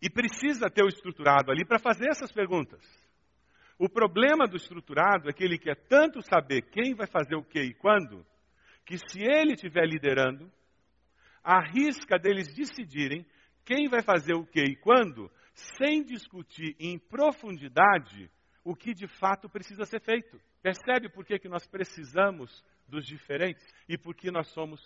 E 0.00 0.08
precisa 0.08 0.70
ter 0.70 0.84
o 0.84 0.88
estruturado 0.88 1.50
ali 1.50 1.64
para 1.64 1.80
fazer 1.80 2.08
essas 2.08 2.30
perguntas. 2.30 3.05
O 3.78 3.88
problema 3.88 4.46
do 4.46 4.56
estruturado 4.56 5.28
é 5.28 5.32
que 5.32 5.44
ele 5.44 5.58
quer 5.58 5.76
tanto 5.86 6.22
saber 6.22 6.62
quem 6.62 6.94
vai 6.94 7.06
fazer 7.06 7.36
o 7.36 7.44
que 7.44 7.60
e 7.60 7.74
quando, 7.74 8.24
que 8.84 8.96
se 8.96 9.20
ele 9.20 9.52
estiver 9.52 9.86
liderando, 9.86 10.50
arrisca 11.42 12.18
deles 12.18 12.54
decidirem 12.54 13.26
quem 13.64 13.88
vai 13.88 14.02
fazer 14.02 14.34
o 14.34 14.46
que 14.46 14.62
e 14.62 14.76
quando, 14.76 15.30
sem 15.52 16.02
discutir 16.02 16.74
em 16.78 16.98
profundidade 16.98 18.30
o 18.64 18.74
que 18.74 18.94
de 18.94 19.06
fato 19.06 19.48
precisa 19.48 19.84
ser 19.84 20.00
feito. 20.00 20.40
Percebe 20.62 21.08
por 21.08 21.24
que, 21.24 21.38
que 21.38 21.48
nós 21.48 21.66
precisamos 21.66 22.64
dos 22.88 23.06
diferentes 23.06 23.64
e 23.88 23.98
por 23.98 24.14
que 24.14 24.30
nós 24.30 24.48
somos 24.48 24.80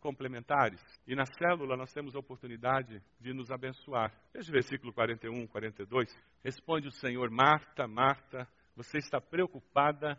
complementares. 0.00 0.80
E 1.06 1.14
na 1.14 1.24
célula 1.26 1.76
nós 1.76 1.92
temos 1.92 2.14
a 2.14 2.18
oportunidade 2.18 3.02
de 3.20 3.32
nos 3.32 3.50
abençoar. 3.50 4.12
Veja 4.32 4.50
o 4.50 4.52
versículo 4.52 4.92
41, 4.92 5.46
42. 5.46 6.08
Responde 6.42 6.88
o 6.88 6.92
Senhor: 6.92 7.30
Marta, 7.30 7.86
Marta, 7.86 8.48
você 8.76 8.98
está 8.98 9.20
preocupada 9.20 10.18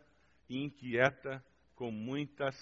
e 0.50 0.63
inquieta 0.63 1.44
com 1.76 1.92
muitas 1.92 2.56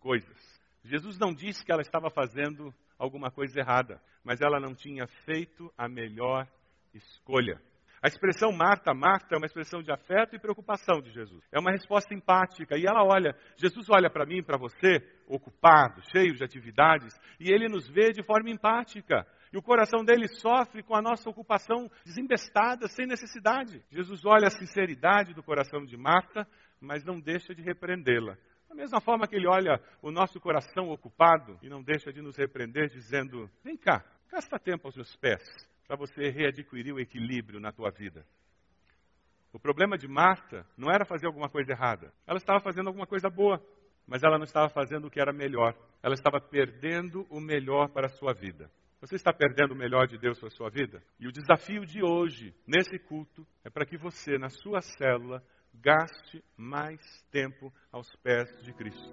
coisas. 0.00 0.36
Jesus 0.82 1.18
não 1.18 1.32
disse 1.32 1.64
que 1.64 1.72
ela 1.72 1.82
estava 1.82 2.10
fazendo 2.10 2.74
alguma 2.98 3.30
coisa 3.30 3.60
errada, 3.60 4.00
mas 4.24 4.40
ela 4.40 4.58
não 4.58 4.74
tinha 4.74 5.06
feito 5.24 5.72
a 5.76 5.88
melhor 5.88 6.48
escolha. 6.94 7.60
A 8.02 8.08
expressão 8.08 8.52
Marta, 8.52 8.92
Marta 8.92 9.34
é 9.34 9.38
uma 9.38 9.46
expressão 9.46 9.82
de 9.82 9.90
afeto 9.90 10.36
e 10.36 10.38
preocupação 10.38 11.00
de 11.00 11.10
Jesus. 11.10 11.42
É 11.50 11.58
uma 11.58 11.70
resposta 11.70 12.14
empática. 12.14 12.76
E 12.76 12.86
ela 12.86 13.02
olha, 13.02 13.34
Jesus 13.56 13.88
olha 13.90 14.10
para 14.10 14.26
mim, 14.26 14.42
para 14.42 14.58
você, 14.58 14.98
ocupado, 15.26 16.02
cheio 16.10 16.34
de 16.34 16.44
atividades, 16.44 17.14
e 17.40 17.50
ele 17.50 17.68
nos 17.68 17.88
vê 17.88 18.12
de 18.12 18.22
forma 18.22 18.50
empática. 18.50 19.26
E 19.52 19.56
o 19.56 19.62
coração 19.62 20.04
dele 20.04 20.28
sofre 20.28 20.82
com 20.82 20.94
a 20.94 21.00
nossa 21.00 21.28
ocupação 21.30 21.90
desembestada, 22.04 22.86
sem 22.88 23.06
necessidade. 23.06 23.82
Jesus 23.90 24.24
olha 24.26 24.48
a 24.48 24.50
sinceridade 24.50 25.32
do 25.32 25.42
coração 25.42 25.84
de 25.84 25.96
Marta, 25.96 26.46
mas 26.80 27.04
não 27.04 27.18
deixa 27.18 27.54
de 27.54 27.62
repreendê-la. 27.62 28.36
Da 28.68 28.74
mesma 28.74 29.00
forma 29.00 29.26
que 29.26 29.36
ele 29.36 29.48
olha 29.48 29.80
o 30.02 30.10
nosso 30.10 30.38
coração 30.38 30.90
ocupado 30.90 31.58
e 31.62 31.68
não 31.68 31.82
deixa 31.82 32.12
de 32.12 32.20
nos 32.20 32.36
repreender, 32.36 32.90
dizendo: 32.90 33.48
Vem 33.64 33.76
cá, 33.76 34.04
gasta 34.30 34.58
tempo 34.58 34.86
aos 34.86 34.96
meus 34.96 35.16
pés 35.16 35.42
para 35.86 35.96
você 35.96 36.28
readquirir 36.30 36.94
o 36.94 37.00
equilíbrio 37.00 37.60
na 37.60 37.72
tua 37.72 37.90
vida. 37.90 38.26
O 39.52 39.58
problema 39.58 39.96
de 39.96 40.06
Marta 40.06 40.66
não 40.76 40.90
era 40.90 41.04
fazer 41.04 41.26
alguma 41.26 41.48
coisa 41.48 41.72
errada. 41.72 42.12
Ela 42.26 42.38
estava 42.38 42.60
fazendo 42.60 42.88
alguma 42.88 43.06
coisa 43.06 43.30
boa, 43.30 43.58
mas 44.06 44.22
ela 44.22 44.36
não 44.36 44.44
estava 44.44 44.68
fazendo 44.68 45.06
o 45.06 45.10
que 45.10 45.20
era 45.20 45.32
melhor. 45.32 45.74
Ela 46.02 46.14
estava 46.14 46.40
perdendo 46.40 47.26
o 47.30 47.40
melhor 47.40 47.88
para 47.88 48.06
a 48.06 48.10
sua 48.10 48.34
vida. 48.34 48.70
Você 49.00 49.14
está 49.14 49.32
perdendo 49.32 49.72
o 49.72 49.76
melhor 49.76 50.06
de 50.06 50.18
Deus 50.18 50.38
para 50.38 50.48
a 50.48 50.50
sua 50.50 50.70
vida? 50.70 51.02
E 51.20 51.26
o 51.26 51.32
desafio 51.32 51.86
de 51.86 52.02
hoje, 52.02 52.54
nesse 52.66 52.98
culto, 52.98 53.46
é 53.64 53.70
para 53.70 53.86
que 53.86 53.96
você, 53.96 54.36
na 54.38 54.48
sua 54.48 54.80
célula, 54.80 55.42
gaste 55.74 56.42
mais 56.56 57.00
tempo 57.30 57.72
aos 57.92 58.14
pés 58.16 58.48
de 58.62 58.72
Cristo. 58.72 59.12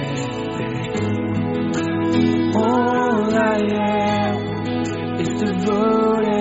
All 2.55 3.35
I 3.35 3.59
am 3.73 4.35
is 5.19 5.29
devoted 5.39 6.31